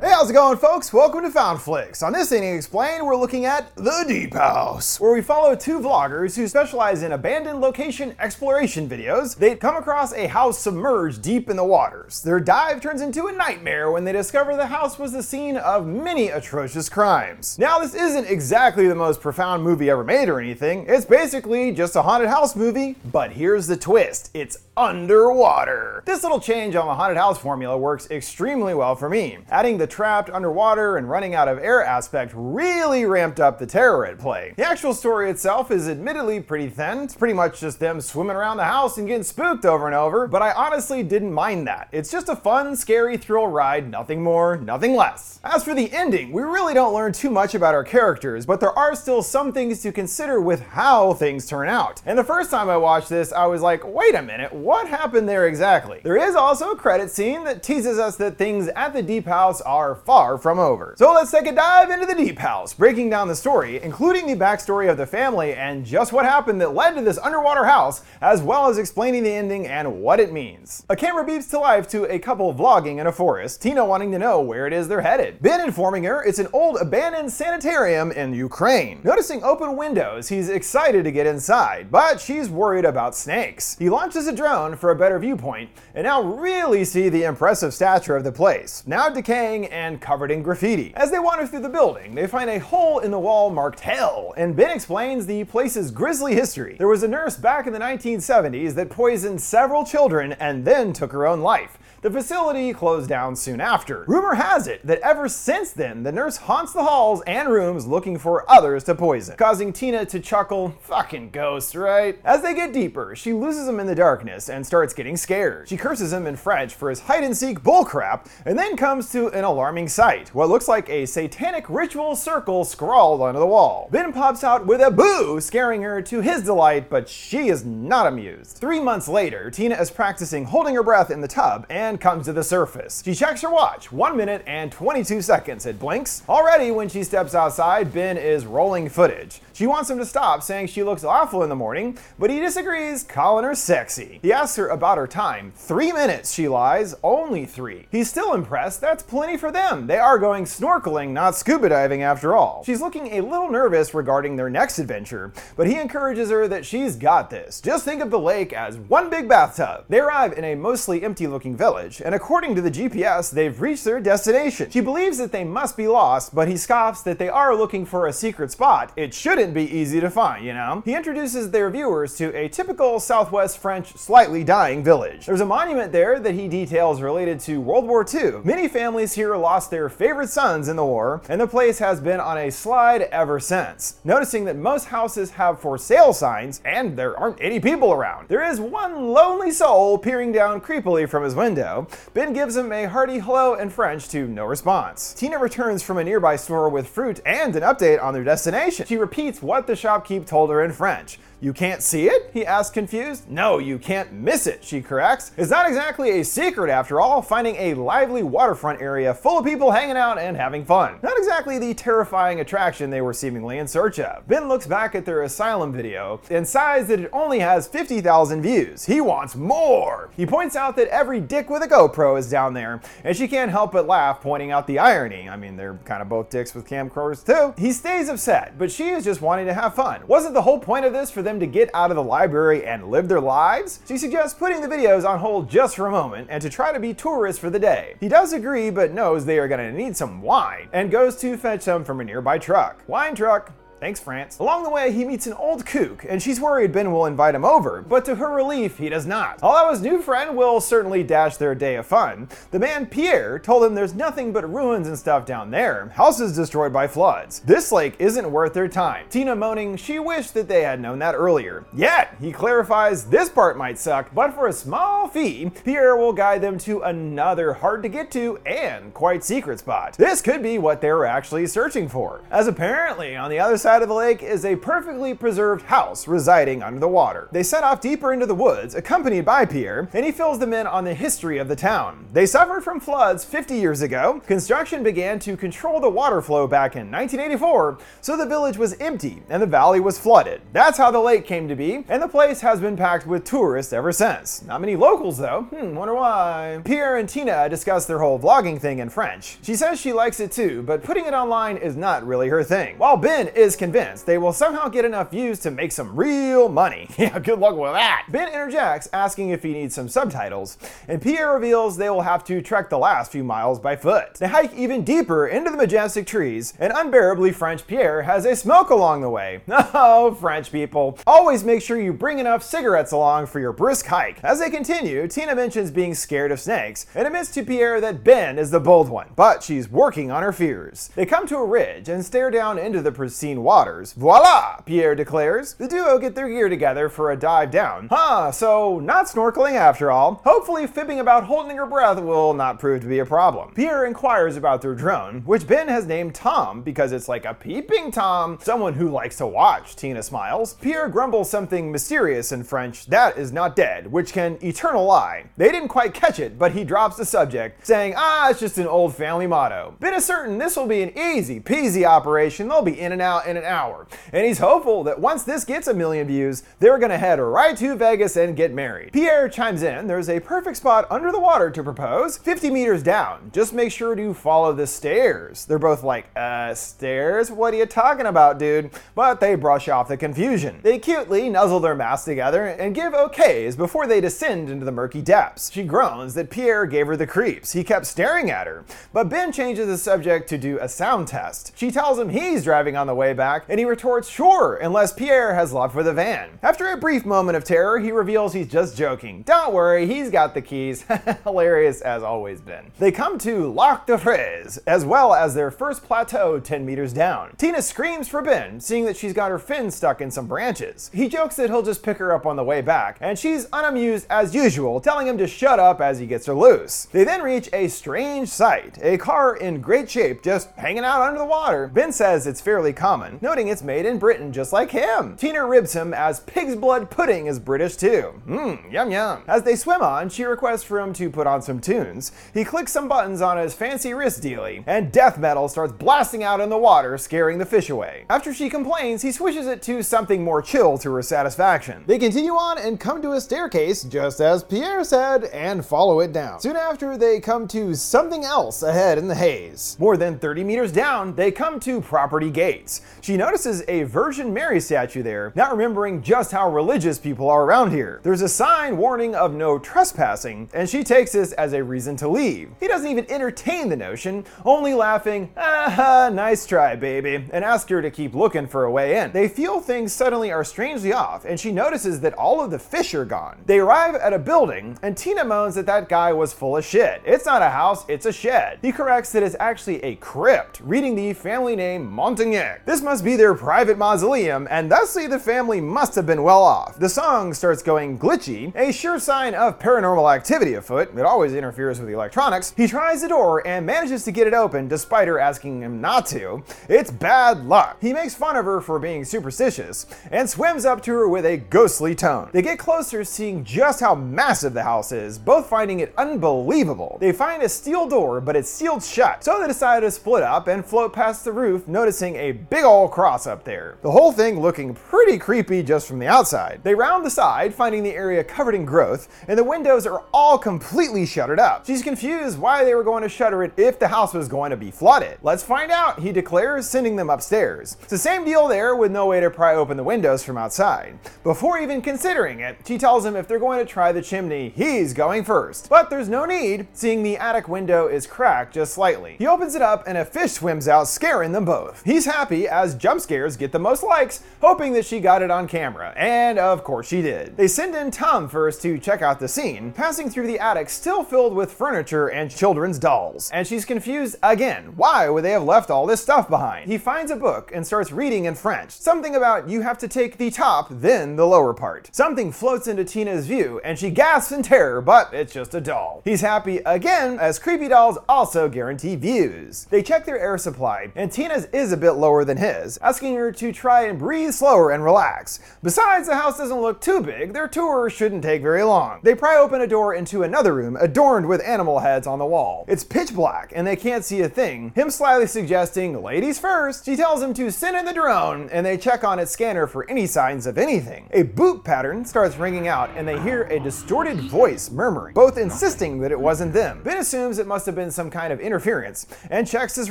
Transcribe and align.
Hey, 0.00 0.08
how's 0.08 0.30
it 0.30 0.32
going, 0.32 0.56
folks? 0.56 0.94
Welcome 0.94 1.24
to 1.24 1.28
FoundFlix. 1.28 2.02
On 2.02 2.14
this 2.14 2.32
Ending 2.32 2.54
Explained, 2.54 3.04
we're 3.04 3.16
looking 3.16 3.44
at 3.44 3.76
The 3.76 4.06
Deep 4.08 4.32
House, 4.32 4.98
where 4.98 5.12
we 5.12 5.20
follow 5.20 5.54
two 5.54 5.78
vloggers 5.78 6.34
who 6.34 6.48
specialize 6.48 7.02
in 7.02 7.12
abandoned 7.12 7.60
location 7.60 8.14
exploration 8.18 8.88
videos. 8.88 9.36
They 9.36 9.56
come 9.56 9.76
across 9.76 10.14
a 10.14 10.26
house 10.26 10.58
submerged 10.58 11.20
deep 11.20 11.50
in 11.50 11.56
the 11.58 11.66
waters. 11.66 12.22
Their 12.22 12.40
dive 12.40 12.80
turns 12.80 13.02
into 13.02 13.26
a 13.26 13.32
nightmare 13.32 13.90
when 13.90 14.04
they 14.04 14.12
discover 14.12 14.56
the 14.56 14.68
house 14.68 14.98
was 14.98 15.12
the 15.12 15.22
scene 15.22 15.58
of 15.58 15.86
many 15.86 16.28
atrocious 16.28 16.88
crimes. 16.88 17.58
Now, 17.58 17.78
this 17.78 17.92
isn't 17.92 18.24
exactly 18.26 18.88
the 18.88 18.94
most 18.94 19.20
profound 19.20 19.62
movie 19.62 19.90
ever 19.90 20.02
made 20.02 20.30
or 20.30 20.40
anything. 20.40 20.86
It's 20.88 21.04
basically 21.04 21.72
just 21.72 21.94
a 21.94 22.00
haunted 22.00 22.30
house 22.30 22.56
movie, 22.56 22.96
but 23.12 23.32
here's 23.32 23.66
the 23.66 23.76
twist. 23.76 24.30
It's 24.32 24.56
underwater. 24.78 26.02
This 26.06 26.22
little 26.22 26.40
change 26.40 26.74
on 26.74 26.86
the 26.86 26.94
haunted 26.94 27.18
house 27.18 27.36
formula 27.36 27.76
works 27.76 28.10
extremely 28.10 28.72
well 28.72 28.96
for 28.96 29.10
me. 29.10 29.36
Adding 29.50 29.76
the 29.76 29.89
trapped 29.90 30.30
underwater 30.30 30.96
and 30.96 31.08
running 31.08 31.34
out 31.34 31.48
of 31.48 31.58
air 31.58 31.84
aspect 31.84 32.32
really 32.34 33.04
ramped 33.04 33.40
up 33.40 33.58
the 33.58 33.66
terror 33.66 34.06
at 34.06 34.18
play. 34.18 34.54
The 34.56 34.66
actual 34.66 34.94
story 34.94 35.30
itself 35.30 35.70
is 35.70 35.88
admittedly 35.88 36.40
pretty 36.40 36.68
thin. 36.68 36.98
It's 37.00 37.14
pretty 37.14 37.34
much 37.34 37.60
just 37.60 37.80
them 37.80 38.00
swimming 38.00 38.36
around 38.36 38.56
the 38.56 38.64
house 38.64 38.98
and 38.98 39.06
getting 39.06 39.22
spooked 39.22 39.64
over 39.64 39.86
and 39.86 39.94
over, 39.94 40.26
but 40.26 40.42
I 40.42 40.52
honestly 40.52 41.02
didn't 41.02 41.32
mind 41.32 41.66
that. 41.66 41.88
It's 41.92 42.10
just 42.10 42.28
a 42.28 42.36
fun, 42.36 42.76
scary 42.76 43.16
thrill 43.16 43.46
ride, 43.46 43.90
nothing 43.90 44.22
more, 44.22 44.56
nothing 44.56 44.94
less. 44.94 45.40
As 45.42 45.64
for 45.64 45.74
the 45.74 45.92
ending, 45.92 46.32
we 46.32 46.42
really 46.42 46.74
don't 46.74 46.94
learn 46.94 47.12
too 47.12 47.30
much 47.30 47.54
about 47.54 47.74
our 47.74 47.84
characters, 47.84 48.46
but 48.46 48.60
there 48.60 48.78
are 48.78 48.94
still 48.94 49.22
some 49.22 49.52
things 49.52 49.80
to 49.82 49.92
consider 49.92 50.40
with 50.40 50.60
how 50.60 51.14
things 51.14 51.46
turn 51.46 51.68
out. 51.68 52.02
And 52.04 52.18
the 52.18 52.24
first 52.24 52.50
time 52.50 52.68
I 52.68 52.76
watched 52.76 53.08
this, 53.08 53.32
I 53.32 53.46
was 53.46 53.62
like, 53.62 53.82
wait 53.84 54.14
a 54.14 54.22
minute, 54.22 54.52
what 54.52 54.88
happened 54.88 55.28
there 55.28 55.46
exactly? 55.46 56.00
There 56.02 56.16
is 56.16 56.34
also 56.34 56.72
a 56.72 56.76
credit 56.76 57.10
scene 57.10 57.44
that 57.44 57.62
teases 57.62 57.98
us 57.98 58.16
that 58.16 58.36
things 58.36 58.68
at 58.68 58.92
the 58.92 59.02
Deep 59.02 59.26
House 59.26 59.60
are 59.62 59.79
far 59.94 60.38
from 60.38 60.58
over. 60.58 60.94
So 60.98 61.12
let's 61.12 61.30
take 61.30 61.46
a 61.46 61.52
dive 61.52 61.90
into 61.90 62.06
the 62.06 62.14
Deep 62.14 62.38
House, 62.38 62.74
breaking 62.74 63.10
down 63.10 63.28
the 63.28 63.36
story, 63.36 63.82
including 63.82 64.26
the 64.26 64.36
backstory 64.36 64.90
of 64.90 64.96
the 64.96 65.06
family 65.06 65.54
and 65.54 65.84
just 65.84 66.12
what 66.12 66.24
happened 66.24 66.60
that 66.60 66.74
led 66.74 66.94
to 66.94 67.02
this 67.02 67.18
underwater 67.18 67.64
house, 67.64 68.02
as 68.20 68.42
well 68.42 68.68
as 68.68 68.78
explaining 68.78 69.22
the 69.22 69.32
ending 69.32 69.66
and 69.66 70.02
what 70.02 70.20
it 70.20 70.32
means. 70.32 70.84
A 70.88 70.96
camera 70.96 71.24
beeps 71.24 71.50
to 71.50 71.58
life 71.58 71.88
to 71.88 72.04
a 72.04 72.18
couple 72.18 72.54
vlogging 72.54 73.00
in 73.00 73.06
a 73.06 73.12
forest, 73.12 73.62
Tina 73.62 73.84
wanting 73.84 74.12
to 74.12 74.18
know 74.18 74.40
where 74.40 74.66
it 74.66 74.72
is 74.72 74.88
they're 74.88 75.00
headed. 75.00 75.40
Ben 75.42 75.60
informing 75.60 76.04
her 76.04 76.22
it's 76.22 76.38
an 76.38 76.48
old 76.52 76.76
abandoned 76.80 77.32
sanitarium 77.32 78.12
in 78.12 78.34
Ukraine. 78.34 79.00
Noticing 79.02 79.42
open 79.42 79.76
windows, 79.76 80.28
he's 80.28 80.48
excited 80.48 81.04
to 81.04 81.12
get 81.12 81.26
inside, 81.26 81.90
but 81.90 82.20
she's 82.20 82.48
worried 82.48 82.84
about 82.84 83.16
snakes. 83.16 83.76
He 83.78 83.90
launches 83.90 84.26
a 84.26 84.32
drone 84.32 84.76
for 84.76 84.90
a 84.90 84.96
better 84.96 85.18
viewpoint, 85.18 85.70
and 85.94 86.04
now 86.04 86.22
really 86.22 86.84
see 86.84 87.08
the 87.08 87.24
impressive 87.24 87.74
stature 87.74 88.16
of 88.16 88.24
the 88.24 88.32
place, 88.32 88.82
now 88.86 89.08
decaying 89.08 89.69
and 89.70 90.00
covered 90.00 90.30
in 90.30 90.42
graffiti. 90.42 90.92
As 90.94 91.10
they 91.10 91.18
wander 91.18 91.46
through 91.46 91.60
the 91.60 91.68
building, 91.68 92.14
they 92.14 92.26
find 92.26 92.50
a 92.50 92.58
hole 92.58 92.98
in 93.00 93.10
the 93.10 93.18
wall 93.18 93.50
marked 93.50 93.80
hell, 93.80 94.34
and 94.36 94.54
Ben 94.54 94.70
explains 94.70 95.26
the 95.26 95.44
place's 95.44 95.90
grisly 95.90 96.34
history. 96.34 96.76
There 96.78 96.88
was 96.88 97.02
a 97.02 97.08
nurse 97.08 97.36
back 97.36 97.66
in 97.66 97.72
the 97.72 97.78
1970s 97.78 98.74
that 98.74 98.90
poisoned 98.90 99.40
several 99.40 99.84
children 99.84 100.32
and 100.34 100.64
then 100.64 100.92
took 100.92 101.12
her 101.12 101.26
own 101.26 101.40
life. 101.40 101.78
The 102.02 102.10
facility 102.10 102.72
closed 102.72 103.10
down 103.10 103.36
soon 103.36 103.60
after. 103.60 104.04
Rumor 104.08 104.34
has 104.36 104.66
it 104.66 104.86
that 104.86 105.00
ever 105.00 105.28
since 105.28 105.70
then, 105.70 106.02
the 106.02 106.10
nurse 106.10 106.38
haunts 106.38 106.72
the 106.72 106.82
halls 106.82 107.20
and 107.26 107.50
rooms 107.50 107.86
looking 107.86 108.18
for 108.18 108.50
others 108.50 108.84
to 108.84 108.94
poison, 108.94 109.36
causing 109.36 109.70
Tina 109.70 110.06
to 110.06 110.18
chuckle, 110.18 110.70
fucking 110.80 111.28
ghost, 111.28 111.74
right? 111.74 112.18
As 112.24 112.40
they 112.40 112.54
get 112.54 112.72
deeper, 112.72 113.14
she 113.14 113.34
loses 113.34 113.68
him 113.68 113.78
in 113.78 113.86
the 113.86 113.94
darkness 113.94 114.48
and 114.48 114.66
starts 114.66 114.94
getting 114.94 115.18
scared. 115.18 115.68
She 115.68 115.76
curses 115.76 116.10
him 116.10 116.26
in 116.26 116.36
French 116.36 116.72
for 116.72 116.88
his 116.88 117.00
hide 117.00 117.22
and 117.22 117.36
seek 117.36 117.60
bullcrap, 117.60 118.30
and 118.46 118.58
then 118.58 118.78
comes 118.78 119.12
to 119.12 119.28
an 119.28 119.44
alarming 119.44 119.88
sight 119.88 120.34
what 120.34 120.48
looks 120.48 120.68
like 120.68 120.88
a 120.88 121.04
satanic 121.04 121.68
ritual 121.68 122.16
circle 122.16 122.64
scrawled 122.64 123.20
onto 123.20 123.38
the 123.38 123.46
wall. 123.46 123.90
Ben 123.92 124.14
pops 124.14 124.42
out 124.42 124.64
with 124.64 124.80
a 124.80 124.90
boo, 124.90 125.38
scaring 125.38 125.82
her 125.82 126.00
to 126.00 126.22
his 126.22 126.44
delight, 126.44 126.88
but 126.88 127.10
she 127.10 127.48
is 127.48 127.62
not 127.62 128.06
amused. 128.06 128.56
Three 128.56 128.80
months 128.80 129.06
later, 129.06 129.50
Tina 129.50 129.74
is 129.74 129.90
practicing 129.90 130.46
holding 130.46 130.74
her 130.76 130.82
breath 130.82 131.10
in 131.10 131.20
the 131.20 131.28
tub 131.28 131.66
and 131.68 131.89
comes 131.98 132.26
to 132.26 132.32
the 132.32 132.44
surface. 132.44 133.02
She 133.04 133.14
checks 133.14 133.42
her 133.42 133.50
watch, 133.50 133.90
1 133.90 134.16
minute 134.16 134.42
and 134.46 134.70
22 134.70 135.22
seconds. 135.22 135.66
It 135.66 135.78
blinks. 135.78 136.22
Already, 136.28 136.70
when 136.70 136.88
she 136.88 137.02
steps 137.02 137.34
outside, 137.34 137.92
Ben 137.92 138.16
is 138.16 138.46
rolling 138.46 138.88
footage. 138.88 139.40
She 139.52 139.66
wants 139.66 139.90
him 139.90 139.98
to 139.98 140.06
stop, 140.06 140.42
saying 140.42 140.68
she 140.68 140.82
looks 140.82 141.04
awful 141.04 141.42
in 141.42 141.50
the 141.50 141.54
morning, 141.54 141.98
but 142.18 142.30
he 142.30 142.40
disagrees, 142.40 143.02
calling 143.02 143.44
her 143.44 143.54
sexy. 143.54 144.18
He 144.22 144.32
asks 144.32 144.56
her 144.56 144.68
about 144.68 144.96
her 144.96 145.06
time. 145.06 145.52
Three 145.54 145.92
minutes, 145.92 146.32
she 146.32 146.48
lies. 146.48 146.94
Only 147.02 147.44
three. 147.44 147.86
He's 147.90 148.08
still 148.08 148.32
impressed. 148.32 148.80
That's 148.80 149.02
plenty 149.02 149.36
for 149.36 149.52
them. 149.52 149.86
They 149.86 149.98
are 149.98 150.18
going 150.18 150.44
snorkeling, 150.44 151.10
not 151.10 151.34
scuba 151.36 151.68
diving 151.68 152.02
after 152.02 152.34
all. 152.34 152.62
She's 152.64 152.80
looking 152.80 153.08
a 153.08 153.20
little 153.20 153.50
nervous 153.50 153.92
regarding 153.92 154.36
their 154.36 154.48
next 154.48 154.78
adventure, 154.78 155.32
but 155.56 155.66
he 155.66 155.78
encourages 155.78 156.30
her 156.30 156.48
that 156.48 156.64
she's 156.64 156.96
got 156.96 157.28
this. 157.28 157.60
Just 157.60 157.84
think 157.84 158.00
of 158.00 158.10
the 158.10 158.18
lake 158.18 158.54
as 158.54 158.78
one 158.78 159.10
big 159.10 159.28
bathtub. 159.28 159.84
They 159.88 160.00
arrive 160.00 160.32
in 160.38 160.44
a 160.44 160.54
mostly 160.54 161.02
empty 161.02 161.26
looking 161.26 161.56
village, 161.56 161.79
and 162.04 162.14
according 162.14 162.54
to 162.54 162.60
the 162.60 162.70
GPS, 162.70 163.30
they've 163.30 163.60
reached 163.60 163.84
their 163.84 164.00
destination. 164.00 164.70
She 164.70 164.80
believes 164.80 165.18
that 165.18 165.32
they 165.32 165.44
must 165.44 165.76
be 165.76 165.88
lost, 165.88 166.34
but 166.34 166.48
he 166.48 166.56
scoffs 166.56 167.02
that 167.02 167.18
they 167.18 167.28
are 167.28 167.54
looking 167.54 167.86
for 167.86 168.06
a 168.06 168.12
secret 168.12 168.50
spot. 168.50 168.92
It 168.96 169.14
shouldn't 169.14 169.54
be 169.54 169.64
easy 169.64 170.00
to 170.00 170.10
find, 170.10 170.44
you 170.44 170.52
know? 170.52 170.82
He 170.84 170.94
introduces 170.94 171.50
their 171.50 171.70
viewers 171.70 172.16
to 172.16 172.34
a 172.36 172.48
typical 172.48 173.00
Southwest 173.00 173.58
French, 173.58 173.96
slightly 173.96 174.44
dying 174.44 174.84
village. 174.84 175.26
There's 175.26 175.40
a 175.40 175.46
monument 175.46 175.92
there 175.92 176.20
that 176.20 176.34
he 176.34 176.48
details 176.48 177.00
related 177.00 177.40
to 177.40 177.60
World 177.60 177.86
War 177.86 178.04
II. 178.12 178.42
Many 178.44 178.68
families 178.68 179.14
here 179.14 179.36
lost 179.36 179.70
their 179.70 179.88
favorite 179.88 180.30
sons 180.30 180.68
in 180.68 180.76
the 180.76 180.84
war, 180.84 181.22
and 181.28 181.40
the 181.40 181.46
place 181.46 181.78
has 181.78 182.00
been 182.00 182.20
on 182.20 182.38
a 182.38 182.50
slide 182.50 183.02
ever 183.02 183.40
since. 183.40 183.96
Noticing 184.04 184.44
that 184.44 184.56
most 184.56 184.86
houses 184.86 185.30
have 185.32 185.60
for 185.60 185.78
sale 185.78 186.12
signs, 186.12 186.60
and 186.64 186.96
there 186.96 187.18
aren't 187.18 187.40
any 187.40 187.60
people 187.60 187.92
around. 187.92 188.28
There 188.28 188.44
is 188.44 188.60
one 188.60 189.08
lonely 189.08 189.50
soul 189.50 189.98
peering 189.98 190.32
down 190.32 190.60
creepily 190.60 191.08
from 191.08 191.24
his 191.24 191.34
window. 191.34 191.69
Ben 192.14 192.32
gives 192.32 192.56
him 192.56 192.72
a 192.72 192.84
hearty 192.84 193.18
hello 193.18 193.54
in 193.54 193.70
French 193.70 194.08
to 194.08 194.26
no 194.26 194.44
response. 194.44 195.14
Tina 195.14 195.38
returns 195.38 195.82
from 195.82 195.98
a 195.98 196.04
nearby 196.04 196.36
store 196.36 196.68
with 196.68 196.88
fruit 196.88 197.20
and 197.24 197.54
an 197.56 197.62
update 197.62 198.02
on 198.02 198.14
their 198.14 198.24
destination. 198.24 198.86
She 198.86 198.96
repeats 198.96 199.42
what 199.42 199.66
the 199.66 199.74
shopkeep 199.74 200.26
told 200.26 200.50
her 200.50 200.64
in 200.64 200.72
French. 200.72 201.18
You 201.42 201.54
can't 201.54 201.82
see 201.82 202.06
it? 202.06 202.30
He 202.34 202.44
asks 202.44 202.70
confused. 202.70 203.30
No, 203.30 203.56
you 203.56 203.78
can't 203.78 204.12
miss 204.12 204.46
it, 204.46 204.62
she 204.62 204.82
corrects. 204.82 205.32
It's 205.38 205.50
not 205.50 205.66
exactly 205.66 206.20
a 206.20 206.24
secret 206.24 206.70
after 206.70 207.00
all, 207.00 207.22
finding 207.22 207.56
a 207.56 207.72
lively 207.72 208.22
waterfront 208.22 208.82
area 208.82 209.14
full 209.14 209.38
of 209.38 209.46
people 209.46 209.70
hanging 209.70 209.96
out 209.96 210.18
and 210.18 210.36
having 210.36 210.66
fun. 210.66 210.98
Not 211.02 211.16
exactly 211.16 211.58
the 211.58 211.72
terrifying 211.72 212.40
attraction 212.40 212.90
they 212.90 213.00
were 213.00 213.14
seemingly 213.14 213.56
in 213.56 213.66
search 213.66 213.98
of. 213.98 214.28
Ben 214.28 214.48
looks 214.48 214.66
back 214.66 214.94
at 214.94 215.06
their 215.06 215.22
asylum 215.22 215.72
video 215.72 216.20
and 216.28 216.46
sighs 216.46 216.88
that 216.88 217.00
it 217.00 217.10
only 217.10 217.38
has 217.38 217.66
50,000 217.66 218.42
views. 218.42 218.84
He 218.84 219.00
wants 219.00 219.34
more! 219.34 220.10
He 220.14 220.26
points 220.26 220.56
out 220.56 220.76
that 220.76 220.88
every 220.88 221.20
dick 221.20 221.48
with 221.48 221.59
a 221.62 221.68
GoPro 221.68 222.18
is 222.18 222.30
down 222.30 222.54
there, 222.54 222.80
and 223.04 223.16
she 223.16 223.28
can't 223.28 223.50
help 223.50 223.72
but 223.72 223.86
laugh, 223.86 224.20
pointing 224.20 224.50
out 224.50 224.66
the 224.66 224.78
irony. 224.78 225.28
I 225.28 225.36
mean, 225.36 225.56
they're 225.56 225.78
kind 225.84 226.02
of 226.02 226.08
both 226.08 226.30
dicks 226.30 226.54
with 226.54 226.66
camcorders 226.66 227.24
too. 227.24 227.54
He 227.60 227.72
stays 227.72 228.08
upset, 228.08 228.58
but 228.58 228.70
she 228.70 228.88
is 228.88 229.04
just 229.04 229.20
wanting 229.20 229.46
to 229.46 229.54
have 229.54 229.74
fun. 229.74 230.06
Wasn't 230.06 230.34
the 230.34 230.42
whole 230.42 230.58
point 230.58 230.84
of 230.84 230.92
this 230.92 231.10
for 231.10 231.22
them 231.22 231.40
to 231.40 231.46
get 231.46 231.70
out 231.74 231.90
of 231.90 231.96
the 231.96 232.02
library 232.02 232.66
and 232.66 232.90
live 232.90 233.08
their 233.08 233.20
lives? 233.20 233.80
She 233.86 233.98
suggests 233.98 234.38
putting 234.38 234.60
the 234.60 234.68
videos 234.68 235.08
on 235.08 235.18
hold 235.18 235.50
just 235.50 235.76
for 235.76 235.86
a 235.86 235.90
moment 235.90 236.28
and 236.30 236.42
to 236.42 236.50
try 236.50 236.72
to 236.72 236.80
be 236.80 236.94
tourists 236.94 237.40
for 237.40 237.50
the 237.50 237.58
day. 237.58 237.94
He 238.00 238.08
does 238.08 238.32
agree, 238.32 238.70
but 238.70 238.92
knows 238.92 239.24
they 239.24 239.38
are 239.38 239.48
gonna 239.48 239.72
need 239.72 239.96
some 239.96 240.22
wine, 240.22 240.68
and 240.72 240.90
goes 240.90 241.16
to 241.16 241.36
fetch 241.36 241.62
some 241.62 241.84
from 241.84 242.00
a 242.00 242.04
nearby 242.04 242.38
truck. 242.38 242.82
Wine 242.86 243.14
truck, 243.14 243.52
Thanks, 243.80 243.98
France. 243.98 244.38
Along 244.38 244.62
the 244.62 244.68
way, 244.68 244.92
he 244.92 245.06
meets 245.06 245.26
an 245.26 245.32
old 245.32 245.64
kook, 245.64 246.04
and 246.06 246.22
she's 246.22 246.38
worried 246.38 246.70
Ben 246.70 246.92
will 246.92 247.06
invite 247.06 247.34
him 247.34 247.46
over, 247.46 247.80
but 247.80 248.04
to 248.04 248.16
her 248.16 248.28
relief, 248.30 248.76
he 248.76 248.90
does 248.90 249.06
not. 249.06 249.38
Although 249.42 249.70
his 249.70 249.80
new 249.80 250.02
friend 250.02 250.36
will 250.36 250.60
certainly 250.60 251.02
dash 251.02 251.38
their 251.38 251.54
day 251.54 251.76
of 251.76 251.86
fun, 251.86 252.28
the 252.50 252.58
man 252.58 252.84
Pierre 252.84 253.38
told 253.38 253.64
him 253.64 253.74
there's 253.74 253.94
nothing 253.94 254.34
but 254.34 254.52
ruins 254.52 254.86
and 254.86 254.98
stuff 254.98 255.24
down 255.24 255.50
there, 255.50 255.88
houses 255.94 256.36
destroyed 256.36 256.74
by 256.74 256.88
floods. 256.88 257.40
This 257.40 257.72
lake 257.72 257.96
isn't 257.98 258.30
worth 258.30 258.52
their 258.52 258.68
time. 258.68 259.06
Tina 259.08 259.34
moaning 259.34 259.78
she 259.78 259.98
wished 259.98 260.34
that 260.34 260.46
they 260.46 260.62
had 260.62 260.78
known 260.78 260.98
that 260.98 261.14
earlier. 261.14 261.64
Yet, 261.74 262.14
he 262.20 262.32
clarifies 262.32 263.06
this 263.06 263.30
part 263.30 263.56
might 263.56 263.78
suck, 263.78 264.14
but 264.14 264.34
for 264.34 264.46
a 264.46 264.52
small 264.52 265.08
fee, 265.08 265.52
Pierre 265.64 265.96
will 265.96 266.12
guide 266.12 266.42
them 266.42 266.58
to 266.58 266.82
another 266.82 267.54
hard 267.54 267.82
to 267.84 267.88
get 267.88 268.10
to 268.10 268.38
and 268.44 268.92
quite 268.92 269.24
secret 269.24 269.60
spot. 269.60 269.94
This 269.96 270.20
could 270.20 270.42
be 270.42 270.58
what 270.58 270.82
they 270.82 270.92
were 270.92 271.06
actually 271.06 271.46
searching 271.46 271.88
for, 271.88 272.20
as 272.30 272.46
apparently 272.46 273.16
on 273.16 273.30
the 273.30 273.38
other 273.38 273.56
side 273.56 273.69
side 273.70 273.82
of 273.82 273.88
the 273.88 273.94
lake 273.94 274.20
is 274.20 274.44
a 274.44 274.56
perfectly 274.56 275.14
preserved 275.14 275.66
house 275.66 276.08
residing 276.08 276.60
under 276.60 276.80
the 276.80 276.88
water. 276.88 277.28
They 277.30 277.44
set 277.44 277.62
off 277.62 277.80
deeper 277.80 278.12
into 278.12 278.26
the 278.26 278.34
woods, 278.34 278.74
accompanied 278.74 279.24
by 279.24 279.44
Pierre, 279.44 279.88
and 279.92 280.04
he 280.04 280.10
fills 280.10 280.40
them 280.40 280.52
in 280.52 280.66
on 280.66 280.82
the 280.82 280.92
history 280.92 281.38
of 281.38 281.46
the 281.46 281.54
town. 281.54 282.08
They 282.12 282.26
suffered 282.26 282.64
from 282.64 282.80
floods 282.80 283.24
50 283.24 283.54
years 283.54 283.80
ago. 283.80 284.22
Construction 284.26 284.82
began 284.82 285.20
to 285.20 285.36
control 285.36 285.78
the 285.78 285.88
water 285.88 286.20
flow 286.20 286.48
back 286.48 286.74
in 286.74 286.90
1984, 286.90 287.78
so 288.00 288.16
the 288.16 288.26
village 288.26 288.56
was 288.56 288.74
empty 288.80 289.22
and 289.28 289.40
the 289.40 289.46
valley 289.46 289.78
was 289.78 290.00
flooded. 290.00 290.40
That's 290.52 290.76
how 290.76 290.90
the 290.90 290.98
lake 290.98 291.24
came 291.24 291.46
to 291.46 291.54
be, 291.54 291.84
and 291.88 292.02
the 292.02 292.08
place 292.08 292.40
has 292.40 292.60
been 292.60 292.76
packed 292.76 293.06
with 293.06 293.22
tourists 293.22 293.72
ever 293.72 293.92
since. 293.92 294.42
Not 294.42 294.62
many 294.62 294.74
locals 294.74 295.16
though. 295.16 295.42
Hmm, 295.42 295.76
wonder 295.76 295.94
why. 295.94 296.60
Pierre 296.64 296.96
and 296.96 297.08
Tina 297.08 297.48
discuss 297.48 297.86
their 297.86 298.00
whole 298.00 298.18
vlogging 298.18 298.60
thing 298.60 298.80
in 298.80 298.90
French. 298.90 299.38
She 299.42 299.54
says 299.54 299.80
she 299.80 299.92
likes 299.92 300.18
it 300.18 300.32
too, 300.32 300.64
but 300.64 300.82
putting 300.82 301.04
it 301.04 301.14
online 301.14 301.56
is 301.56 301.76
not 301.76 302.04
really 302.04 302.28
her 302.30 302.42
thing. 302.42 302.76
While 302.76 302.96
Ben 302.96 303.28
is 303.28 303.59
convinced 303.60 304.06
they 304.06 304.16
will 304.16 304.32
somehow 304.32 304.68
get 304.68 304.86
enough 304.86 305.10
views 305.10 305.38
to 305.38 305.50
make 305.50 305.70
some 305.70 305.94
real 305.94 306.48
money. 306.48 306.88
yeah, 306.98 307.18
good 307.18 307.38
luck 307.38 307.54
with 307.56 307.74
that. 307.74 308.06
Ben 308.08 308.28
interjects, 308.28 308.88
asking 308.92 309.28
if 309.28 309.42
he 309.42 309.52
needs 309.52 309.74
some 309.74 309.88
subtitles, 309.88 310.56
and 310.88 311.02
Pierre 311.02 311.34
reveals 311.34 311.76
they 311.76 311.90
will 311.90 312.00
have 312.00 312.24
to 312.24 312.40
trek 312.40 312.70
the 312.70 312.78
last 312.78 313.12
few 313.12 313.22
miles 313.22 313.60
by 313.60 313.76
foot. 313.76 314.14
They 314.14 314.28
hike 314.28 314.54
even 314.54 314.82
deeper 314.82 315.26
into 315.26 315.50
the 315.50 315.58
majestic 315.58 316.06
trees, 316.06 316.54
and 316.58 316.72
unbearably 316.74 317.32
French 317.32 317.66
Pierre 317.66 318.00
has 318.02 318.24
a 318.24 318.34
smoke 318.34 318.70
along 318.70 319.02
the 319.02 319.10
way. 319.10 319.42
Oh, 319.72 320.14
French 320.14 320.50
people. 320.50 320.98
Always 321.06 321.44
make 321.44 321.62
sure 321.62 321.80
you 321.80 321.92
bring 321.92 322.18
enough 322.18 322.42
cigarettes 322.42 322.92
along 322.92 323.26
for 323.26 323.40
your 323.40 323.52
brisk 323.52 323.86
hike. 323.86 324.22
As 324.24 324.40
they 324.40 324.50
continue, 324.50 325.06
Tina 325.06 325.34
mentions 325.34 325.70
being 325.70 325.94
scared 325.94 326.32
of 326.32 326.40
snakes, 326.40 326.86
and 326.94 327.06
admits 327.06 327.30
to 327.32 327.44
Pierre 327.44 327.80
that 327.80 328.02
Ben 328.02 328.38
is 328.38 328.50
the 328.50 328.58
bold 328.58 328.88
one, 328.88 329.08
but 329.16 329.42
she's 329.42 329.70
working 329.70 330.10
on 330.10 330.22
her 330.22 330.32
fears. 330.32 330.90
They 330.94 331.06
come 331.06 331.26
to 331.28 331.36
a 331.36 331.46
ridge 331.46 331.88
and 331.88 332.04
stare 332.04 332.30
down 332.30 332.58
into 332.58 332.80
the 332.80 332.92
pristine 332.92 333.42
waters. 333.50 333.94
Voila, 333.94 334.60
Pierre 334.64 334.94
declares. 334.94 335.54
The 335.54 335.66
duo 335.66 335.98
get 335.98 336.14
their 336.14 336.28
gear 336.28 336.48
together 336.48 336.88
for 336.88 337.10
a 337.10 337.16
dive 337.16 337.50
down. 337.50 337.88
Huh, 337.90 338.30
so 338.30 338.78
not 338.78 339.06
snorkeling 339.06 339.54
after 339.54 339.90
all. 339.90 340.20
Hopefully, 340.22 340.68
fibbing 340.68 341.00
about 341.00 341.24
holding 341.24 341.56
her 341.56 341.66
breath 341.66 342.00
will 342.00 342.32
not 342.32 342.60
prove 342.60 342.80
to 342.82 342.86
be 342.86 343.00
a 343.00 343.04
problem. 343.04 343.52
Pierre 343.52 343.86
inquires 343.86 344.36
about 344.36 344.62
their 344.62 344.76
drone, 344.76 345.22
which 345.22 345.48
Ben 345.48 345.66
has 345.66 345.84
named 345.84 346.14
Tom 346.14 346.62
because 346.62 346.92
it's 346.92 347.08
like 347.08 347.24
a 347.24 347.34
peeping 347.34 347.90
Tom, 347.90 348.38
someone 348.40 348.74
who 348.74 348.88
likes 348.88 349.16
to 349.16 349.26
watch, 349.26 349.74
Tina 349.74 350.04
smiles. 350.04 350.54
Pierre 350.54 350.88
grumbles 350.88 351.28
something 351.28 351.72
mysterious 351.72 352.30
in 352.30 352.44
French, 352.44 352.86
that 352.86 353.18
is 353.18 353.32
not 353.32 353.56
dead, 353.56 353.90
which 353.90 354.12
can 354.12 354.38
eternal 354.44 354.84
lie. 354.84 355.24
They 355.36 355.50
didn't 355.50 355.70
quite 355.70 355.92
catch 355.92 356.20
it, 356.20 356.38
but 356.38 356.52
he 356.52 356.62
drops 356.62 356.96
the 356.96 357.04
subject, 357.04 357.66
saying, 357.66 357.94
ah, 357.96 358.30
it's 358.30 358.38
just 358.38 358.58
an 358.58 358.68
old 358.68 358.94
family 358.94 359.26
motto. 359.26 359.74
Ben 359.80 359.94
is 359.94 360.04
certain 360.04 360.38
this 360.38 360.56
will 360.56 360.68
be 360.68 360.82
an 360.82 360.96
easy 360.96 361.40
peasy 361.40 361.84
operation, 361.84 362.46
they'll 362.46 362.62
be 362.62 362.78
in 362.78 362.92
and 362.92 363.02
out 363.02 363.26
in 363.26 363.39
an 363.40 363.46
hour. 363.46 363.86
And 364.12 364.26
he's 364.26 364.38
hopeful 364.38 364.84
that 364.84 365.00
once 365.00 365.24
this 365.24 365.44
gets 365.44 365.66
a 365.66 365.74
million 365.74 366.06
views, 366.06 366.42
they're 366.58 366.78
gonna 366.78 366.98
head 366.98 367.18
right 367.18 367.56
to 367.56 367.74
Vegas 367.74 368.16
and 368.16 368.36
get 368.36 368.52
married. 368.52 368.92
Pierre 368.92 369.28
chimes 369.28 369.62
in, 369.62 369.86
there's 369.86 370.08
a 370.08 370.20
perfect 370.20 370.58
spot 370.58 370.86
under 370.90 371.10
the 371.10 371.20
water 371.20 371.50
to 371.50 371.62
propose, 371.62 372.18
50 372.18 372.50
meters 372.50 372.82
down. 372.82 373.30
Just 373.32 373.52
make 373.52 373.72
sure 373.72 373.94
to 373.94 374.14
follow 374.14 374.52
the 374.52 374.66
stairs. 374.66 375.44
They're 375.44 375.58
both 375.58 375.82
like, 375.82 376.06
uh, 376.16 376.54
stairs? 376.54 377.30
What 377.30 377.54
are 377.54 377.58
you 377.58 377.66
talking 377.66 378.06
about, 378.06 378.38
dude? 378.38 378.70
But 378.94 379.20
they 379.20 379.34
brush 379.34 379.68
off 379.68 379.88
the 379.88 379.96
confusion. 379.96 380.60
They 380.62 380.78
cutely 380.78 381.28
nuzzle 381.28 381.60
their 381.60 381.74
masks 381.74 382.04
together 382.04 382.46
and 382.46 382.74
give 382.74 382.92
okays 382.92 383.56
before 383.56 383.86
they 383.86 384.00
descend 384.00 384.50
into 384.50 384.64
the 384.64 384.72
murky 384.72 385.02
depths. 385.02 385.50
She 385.50 385.62
groans 385.62 386.14
that 386.14 386.30
Pierre 386.30 386.66
gave 386.66 386.86
her 386.86 386.96
the 386.96 387.06
creeps. 387.06 387.52
He 387.52 387.64
kept 387.64 387.86
staring 387.86 388.30
at 388.30 388.46
her. 388.46 388.64
But 388.92 389.08
Ben 389.08 389.32
changes 389.32 389.66
the 389.66 389.78
subject 389.78 390.28
to 390.30 390.38
do 390.38 390.58
a 390.60 390.68
sound 390.68 391.08
test. 391.08 391.52
She 391.56 391.70
tells 391.70 391.98
him 391.98 392.10
he's 392.10 392.44
driving 392.44 392.76
on 392.76 392.86
the 392.86 392.94
way 392.94 393.12
back, 393.20 393.44
and 393.50 393.60
he 393.60 393.66
retorts, 393.66 394.08
sure, 394.08 394.56
unless 394.56 394.94
Pierre 394.94 395.34
has 395.34 395.52
love 395.52 395.74
for 395.74 395.82
the 395.82 395.92
van. 395.92 396.38
After 396.42 396.68
a 396.68 396.76
brief 396.78 397.04
moment 397.04 397.36
of 397.36 397.44
terror, 397.44 397.78
he 397.78 397.92
reveals 397.92 398.32
he's 398.32 398.48
just 398.48 398.78
joking. 398.78 399.20
Don't 399.24 399.52
worry, 399.52 399.86
he's 399.86 400.08
got 400.10 400.32
the 400.32 400.40
keys. 400.40 400.86
Hilarious 401.24 401.82
as 401.82 402.02
always 402.02 402.40
Ben. 402.40 402.72
They 402.78 402.90
come 402.90 403.18
to 403.18 403.52
Lac 403.52 403.86
de 403.86 403.98
Fraise, 403.98 404.56
as 404.66 404.86
well 404.86 405.12
as 405.12 405.34
their 405.34 405.50
first 405.50 405.82
plateau 405.82 406.40
10 406.40 406.64
meters 406.64 406.94
down. 406.94 407.34
Tina 407.36 407.60
screams 407.60 408.08
for 408.08 408.22
Ben, 408.22 408.58
seeing 408.58 408.86
that 408.86 408.96
she's 408.96 409.12
got 409.12 409.30
her 409.30 409.38
fin 409.38 409.70
stuck 409.70 410.00
in 410.00 410.10
some 410.10 410.26
branches. 410.26 410.90
He 410.94 411.06
jokes 411.06 411.36
that 411.36 411.50
he'll 411.50 411.62
just 411.62 411.82
pick 411.82 411.98
her 411.98 412.14
up 412.14 412.24
on 412.24 412.36
the 412.36 412.42
way 412.44 412.62
back, 412.62 412.96
and 413.02 413.18
she's 413.18 413.48
unamused 413.52 414.06
as 414.08 414.34
usual, 414.34 414.80
telling 414.80 415.06
him 415.06 415.18
to 415.18 415.26
shut 415.26 415.58
up 415.58 415.82
as 415.82 415.98
he 415.98 416.06
gets 416.06 416.24
her 416.24 416.34
loose. 416.34 416.86
They 416.86 417.04
then 417.04 417.20
reach 417.20 417.50
a 417.52 417.68
strange 417.68 418.30
sight, 418.30 418.78
a 418.80 418.96
car 418.96 419.36
in 419.36 419.60
great 419.60 419.90
shape 419.90 420.22
just 420.22 420.48
hanging 420.52 420.84
out 420.84 421.02
under 421.02 421.18
the 421.18 421.26
water. 421.26 421.68
Ben 421.68 421.92
says 421.92 422.26
it's 422.26 422.40
fairly 422.40 422.72
common, 422.72 423.09
noting 423.20 423.48
it's 423.48 423.62
made 423.62 423.86
in 423.86 423.98
Britain 423.98 424.32
just 424.32 424.52
like 424.52 424.70
him. 424.70 425.16
Tina 425.16 425.44
ribs 425.44 425.72
him 425.72 425.92
as 425.94 426.20
pig's 426.20 426.56
blood 426.56 426.90
pudding 426.90 427.26
is 427.26 427.38
British 427.38 427.76
too. 427.76 428.20
Mmm, 428.26 428.70
yum 428.72 428.90
yum. 428.90 429.22
As 429.26 429.42
they 429.42 429.56
swim 429.56 429.82
on, 429.82 430.08
she 430.08 430.24
requests 430.24 430.64
for 430.64 430.78
him 430.78 430.92
to 430.94 431.10
put 431.10 431.26
on 431.26 431.42
some 431.42 431.60
tunes. 431.60 432.12
He 432.34 432.44
clicks 432.44 432.72
some 432.72 432.88
buttons 432.88 433.20
on 433.20 433.38
his 433.38 433.54
fancy 433.54 433.94
wrist 433.94 434.22
dealy, 434.22 434.62
and 434.66 434.92
death 434.92 435.18
metal 435.18 435.48
starts 435.48 435.72
blasting 435.72 436.22
out 436.22 436.40
in 436.40 436.50
the 436.50 436.58
water, 436.58 436.98
scaring 436.98 437.38
the 437.38 437.46
fish 437.46 437.70
away. 437.70 438.04
After 438.10 438.32
she 438.32 438.50
complains, 438.50 439.02
he 439.02 439.12
switches 439.12 439.46
it 439.46 439.62
to 439.62 439.82
something 439.82 440.22
more 440.22 440.42
chill 440.42 440.78
to 440.78 440.92
her 440.92 441.02
satisfaction. 441.02 441.84
They 441.86 441.98
continue 441.98 442.32
on 442.32 442.58
and 442.58 442.78
come 442.80 443.02
to 443.02 443.12
a 443.12 443.20
staircase, 443.20 443.82
just 443.84 444.20
as 444.20 444.44
Pierre 444.44 444.84
said, 444.84 445.24
and 445.24 445.64
follow 445.64 446.00
it 446.00 446.12
down. 446.12 446.40
Soon 446.40 446.56
after, 446.56 446.96
they 446.96 447.20
come 447.20 447.48
to 447.48 447.74
something 447.74 448.24
else 448.24 448.62
ahead 448.62 448.98
in 448.98 449.08
the 449.08 449.14
haze. 449.14 449.76
More 449.78 449.96
than 449.96 450.18
30 450.18 450.44
meters 450.44 450.72
down, 450.72 451.14
they 451.14 451.30
come 451.30 451.60
to 451.60 451.80
property 451.80 452.30
gates. 452.30 452.82
She 453.02 453.16
notices 453.16 453.62
a 453.66 453.84
Virgin 453.84 454.34
Mary 454.34 454.60
statue 454.60 455.02
there, 455.02 455.32
not 455.34 455.52
remembering 455.52 456.02
just 456.02 456.32
how 456.32 456.50
religious 456.50 456.98
people 456.98 457.30
are 457.30 457.44
around 457.44 457.70
here. 457.70 458.00
There's 458.02 458.20
a 458.20 458.28
sign 458.28 458.76
warning 458.76 459.14
of 459.14 459.32
no 459.32 459.58
trespassing, 459.58 460.50
and 460.52 460.68
she 460.68 460.84
takes 460.84 461.12
this 461.12 461.32
as 461.32 461.54
a 461.54 461.64
reason 461.64 461.96
to 461.96 462.08
leave. 462.08 462.50
He 462.60 462.68
doesn't 462.68 462.90
even 462.90 463.10
entertain 463.10 463.70
the 463.70 463.76
notion, 463.76 464.26
only 464.44 464.74
laughing, 464.74 465.32
ah, 465.36 466.10
nice 466.12 466.44
try, 466.44 466.76
baby, 466.76 467.24
and 467.32 467.44
asks 467.44 467.70
her 467.70 467.80
to 467.80 467.90
keep 467.90 468.14
looking 468.14 468.46
for 468.46 468.64
a 468.64 468.70
way 468.70 468.98
in. 468.98 469.12
They 469.12 469.28
feel 469.28 469.60
things 469.60 469.94
suddenly 469.94 470.30
are 470.30 470.44
strangely 470.44 470.92
off, 470.92 471.24
and 471.24 471.40
she 471.40 471.52
notices 471.52 472.00
that 472.00 472.14
all 472.14 472.42
of 472.42 472.50
the 472.50 472.58
fish 472.58 472.94
are 472.94 473.06
gone. 473.06 473.42
They 473.46 473.60
arrive 473.60 473.94
at 473.94 474.12
a 474.12 474.18
building, 474.18 474.78
and 474.82 474.96
Tina 474.96 475.24
moans 475.24 475.54
that 475.54 475.66
that 475.66 475.88
guy 475.88 476.12
was 476.12 476.34
full 476.34 476.58
of 476.58 476.64
shit. 476.66 477.00
It's 477.06 477.24
not 477.24 477.40
a 477.40 477.48
house, 477.48 477.84
it's 477.88 478.06
a 478.06 478.12
shed. 478.12 478.58
He 478.60 478.72
corrects 478.72 479.12
that 479.12 479.22
it's 479.22 479.36
actually 479.40 479.82
a 479.82 479.96
crypt, 479.96 480.60
reading 480.62 480.94
the 480.94 481.14
family 481.14 481.56
name 481.56 481.90
Montagnac. 481.90 482.66
This 482.66 482.82
must 482.90 483.04
be 483.04 483.14
their 483.14 483.36
private 483.36 483.78
mausoleum, 483.78 484.48
and 484.50 484.68
thusly 484.68 485.06
the 485.06 485.16
family 485.16 485.60
must 485.60 485.94
have 485.94 486.06
been 486.06 486.24
well 486.24 486.42
off. 486.42 486.76
The 486.76 486.88
song 486.88 487.32
starts 487.32 487.62
going 487.62 488.00
glitchy, 488.00 488.52
a 488.56 488.72
sure 488.72 488.98
sign 488.98 489.32
of 489.32 489.60
paranormal 489.60 490.12
activity 490.12 490.54
afoot. 490.54 490.92
It 490.98 491.06
always 491.06 491.32
interferes 491.32 491.78
with 491.78 491.86
the 491.86 491.94
electronics. 491.94 492.52
He 492.56 492.66
tries 492.66 493.02
the 493.02 493.08
door 493.08 493.46
and 493.46 493.64
manages 493.64 494.02
to 494.06 494.10
get 494.10 494.26
it 494.26 494.34
open 494.34 494.66
despite 494.66 495.06
her 495.06 495.20
asking 495.20 495.62
him 495.62 495.80
not 495.80 496.04
to. 496.06 496.42
It's 496.68 496.90
bad 496.90 497.44
luck. 497.44 497.76
He 497.80 497.92
makes 497.92 498.16
fun 498.16 498.34
of 498.34 498.44
her 498.44 498.60
for 498.60 498.80
being 498.80 499.04
superstitious 499.04 499.86
and 500.10 500.28
swims 500.28 500.64
up 500.64 500.82
to 500.82 500.90
her 500.90 501.08
with 501.08 501.24
a 501.24 501.36
ghostly 501.36 501.94
tone. 501.94 502.30
They 502.32 502.42
get 502.42 502.58
closer, 502.58 503.04
seeing 503.04 503.44
just 503.44 503.78
how 503.78 503.94
massive 503.94 504.52
the 504.52 504.64
house 504.64 504.90
is, 504.90 505.16
both 505.16 505.48
finding 505.48 505.78
it 505.78 505.94
unbelievable. 505.96 506.98
They 507.00 507.12
find 507.12 507.44
a 507.44 507.48
steel 507.48 507.86
door, 507.86 508.20
but 508.20 508.34
it's 508.34 508.50
sealed 508.50 508.82
shut, 508.82 509.22
so 509.22 509.38
they 509.38 509.46
decide 509.46 509.80
to 509.80 509.92
split 509.92 510.24
up 510.24 510.48
and 510.48 510.66
float 510.66 510.92
past 510.92 511.24
the 511.24 511.30
roof, 511.30 511.68
noticing 511.68 512.16
a 512.16 512.32
big 512.32 512.64
ol' 512.80 512.88
cross 512.88 513.26
up 513.26 513.44
there. 513.44 513.76
The 513.82 513.90
whole 513.90 514.10
thing 514.12 514.40
looking 514.40 514.74
pretty 514.74 515.18
creepy 515.18 515.62
just 515.62 515.86
from 515.86 515.98
the 515.98 516.06
outside. 516.06 516.60
They 516.62 516.74
round 516.74 517.04
the 517.04 517.10
side, 517.10 517.54
finding 517.54 517.82
the 517.82 517.94
area 517.94 518.24
covered 518.24 518.54
in 518.54 518.64
growth, 518.64 519.08
and 519.28 519.38
the 519.38 519.44
windows 519.44 519.86
are 519.86 520.04
all 520.14 520.38
completely 520.38 521.04
shuttered 521.04 521.38
up. 521.38 521.66
She's 521.66 521.82
confused 521.82 522.38
why 522.38 522.64
they 522.64 522.74
were 522.74 522.84
going 522.84 523.02
to 523.02 523.08
shutter 523.08 523.44
it 523.44 523.52
if 523.58 523.78
the 523.78 523.88
house 523.88 524.14
was 524.14 524.28
going 524.28 524.50
to 524.50 524.56
be 524.56 524.70
flooded. 524.70 525.18
Let's 525.22 525.42
find 525.42 525.70
out, 525.70 526.00
he 526.00 526.10
declares, 526.10 526.68
sending 526.68 526.96
them 526.96 527.10
upstairs. 527.10 527.76
It's 527.80 527.90
the 527.90 527.98
same 527.98 528.24
deal 528.24 528.48
there 528.48 528.74
with 528.74 528.90
no 528.90 529.06
way 529.06 529.20
to 529.20 529.30
pry 529.30 529.54
open 529.54 529.76
the 529.76 529.84
windows 529.84 530.24
from 530.24 530.38
outside. 530.38 530.98
Before 531.22 531.58
even 531.58 531.82
considering 531.82 532.40
it, 532.40 532.56
she 532.66 532.78
tells 532.78 533.04
him 533.04 533.16
if 533.16 533.28
they're 533.28 533.38
going 533.38 533.58
to 533.58 533.70
try 533.70 533.92
the 533.92 534.02
chimney, 534.02 534.52
he's 534.56 534.94
going 534.94 535.24
first. 535.24 535.68
But 535.68 535.90
there's 535.90 536.08
no 536.08 536.24
need, 536.24 536.68
seeing 536.72 537.02
the 537.02 537.18
attic 537.18 537.48
window 537.48 537.88
is 537.88 538.06
cracked 538.06 538.54
just 538.54 538.72
slightly. 538.72 539.16
He 539.18 539.26
opens 539.26 539.54
it 539.54 539.62
up 539.62 539.84
and 539.86 539.98
a 539.98 540.04
fish 540.04 540.32
swims 540.32 540.68
out, 540.68 540.88
scaring 540.88 541.32
them 541.32 541.44
both. 541.44 541.82
He's 541.84 542.06
happy 542.06 542.48
as 542.48 542.69
jump 542.74 543.00
scares 543.00 543.36
get 543.36 543.52
the 543.52 543.58
most 543.58 543.82
likes, 543.82 544.22
hoping 544.40 544.72
that 544.72 544.86
she 544.86 545.00
got 545.00 545.22
it 545.22 545.30
on 545.30 545.48
camera. 545.48 545.92
And 545.96 546.38
of 546.38 546.64
course 546.64 546.88
she 546.88 547.02
did. 547.02 547.36
They 547.36 547.48
send 547.48 547.74
in 547.74 547.90
Tom 547.90 548.28
first 548.28 548.62
to 548.62 548.78
check 548.78 549.02
out 549.02 549.20
the 549.20 549.28
scene, 549.28 549.72
passing 549.72 550.10
through 550.10 550.26
the 550.26 550.38
attic 550.38 550.68
still 550.68 551.04
filled 551.04 551.34
with 551.34 551.52
furniture 551.52 552.08
and 552.08 552.30
children's 552.30 552.78
dolls. 552.78 553.30
And 553.32 553.46
she's 553.46 553.64
confused 553.64 554.16
again. 554.22 554.72
Why 554.76 555.08
would 555.08 555.24
they 555.24 555.32
have 555.32 555.44
left 555.44 555.70
all 555.70 555.86
this 555.86 556.02
stuff 556.02 556.28
behind? 556.28 556.70
He 556.70 556.78
finds 556.78 557.10
a 557.10 557.16
book 557.16 557.50
and 557.54 557.66
starts 557.66 557.92
reading 557.92 558.24
in 558.24 558.34
French. 558.34 558.70
Something 558.70 559.14
about 559.14 559.48
you 559.48 559.62
have 559.62 559.78
to 559.78 559.88
take 559.88 560.16
the 560.16 560.30
top, 560.30 560.68
then 560.70 561.16
the 561.16 561.26
lower 561.26 561.54
part. 561.54 561.88
Something 561.92 562.32
floats 562.32 562.68
into 562.68 562.84
Tina's 562.84 563.26
view, 563.26 563.60
and 563.64 563.78
she 563.78 563.90
gasps 563.90 564.32
in 564.32 564.42
terror, 564.42 564.80
but 564.80 565.12
it's 565.12 565.32
just 565.32 565.54
a 565.54 565.60
doll. 565.60 566.02
He's 566.04 566.20
happy 566.20 566.58
again, 566.66 567.18
as 567.18 567.38
creepy 567.38 567.68
dolls 567.68 567.98
also 568.08 568.48
guarantee 568.48 568.96
views. 568.96 569.66
They 569.70 569.82
check 569.82 570.04
their 570.04 570.18
air 570.18 570.38
supply, 570.38 570.92
and 570.94 571.10
Tina's 571.10 571.46
is 571.46 571.72
a 571.72 571.76
bit 571.76 571.92
lower 571.92 572.24
than 572.24 572.36
his. 572.36 572.59
Asking 572.82 573.14
her 573.16 573.32
to 573.32 573.52
try 573.52 573.86
and 573.86 573.98
breathe 573.98 574.32
slower 574.32 574.70
and 574.70 574.84
relax. 574.84 575.40
Besides, 575.62 576.08
the 576.08 576.16
house 576.16 576.38
doesn't 576.38 576.60
look 576.60 576.80
too 576.80 577.00
big, 577.02 577.32
their 577.32 577.48
tour 577.48 577.88
shouldn't 577.88 578.22
take 578.22 578.42
very 578.42 578.62
long. 578.62 579.00
They 579.02 579.14
pry 579.14 579.36
open 579.36 579.60
a 579.60 579.66
door 579.66 579.94
into 579.94 580.22
another 580.22 580.54
room 580.54 580.76
adorned 580.76 581.26
with 581.26 581.42
animal 581.42 581.78
heads 581.80 582.06
on 582.06 582.18
the 582.18 582.26
wall. 582.26 582.64
It's 582.68 582.84
pitch 582.84 583.14
black 583.14 583.52
and 583.54 583.66
they 583.66 583.76
can't 583.76 584.04
see 584.04 584.20
a 584.20 584.28
thing, 584.28 584.72
him 584.74 584.90
slyly 584.90 585.26
suggesting, 585.26 586.02
ladies 586.02 586.38
first. 586.38 586.84
She 586.84 586.96
tells 586.96 587.22
him 587.22 587.34
to 587.34 587.50
send 587.50 587.76
in 587.76 587.84
the 587.84 587.92
drone 587.92 588.48
and 588.50 588.64
they 588.64 588.76
check 588.76 589.04
on 589.04 589.18
its 589.18 589.30
scanner 589.30 589.66
for 589.66 589.88
any 589.90 590.06
signs 590.06 590.46
of 590.46 590.58
anything. 590.58 591.08
A 591.12 591.22
boot 591.22 591.64
pattern 591.64 592.04
starts 592.04 592.36
ringing 592.36 592.68
out 592.68 592.90
and 592.96 593.06
they 593.06 593.20
hear 593.20 593.42
a 593.44 593.60
distorted 593.60 594.20
voice 594.20 594.70
murmuring, 594.70 595.14
both 595.14 595.38
insisting 595.38 596.00
that 596.00 596.12
it 596.12 596.20
wasn't 596.20 596.52
them. 596.52 596.82
Ben 596.82 596.98
assumes 596.98 597.38
it 597.38 597.46
must 597.46 597.66
have 597.66 597.74
been 597.74 597.90
some 597.90 598.10
kind 598.10 598.32
of 598.32 598.40
interference 598.40 599.06
and 599.30 599.46
checks 599.46 599.76
his 599.76 599.90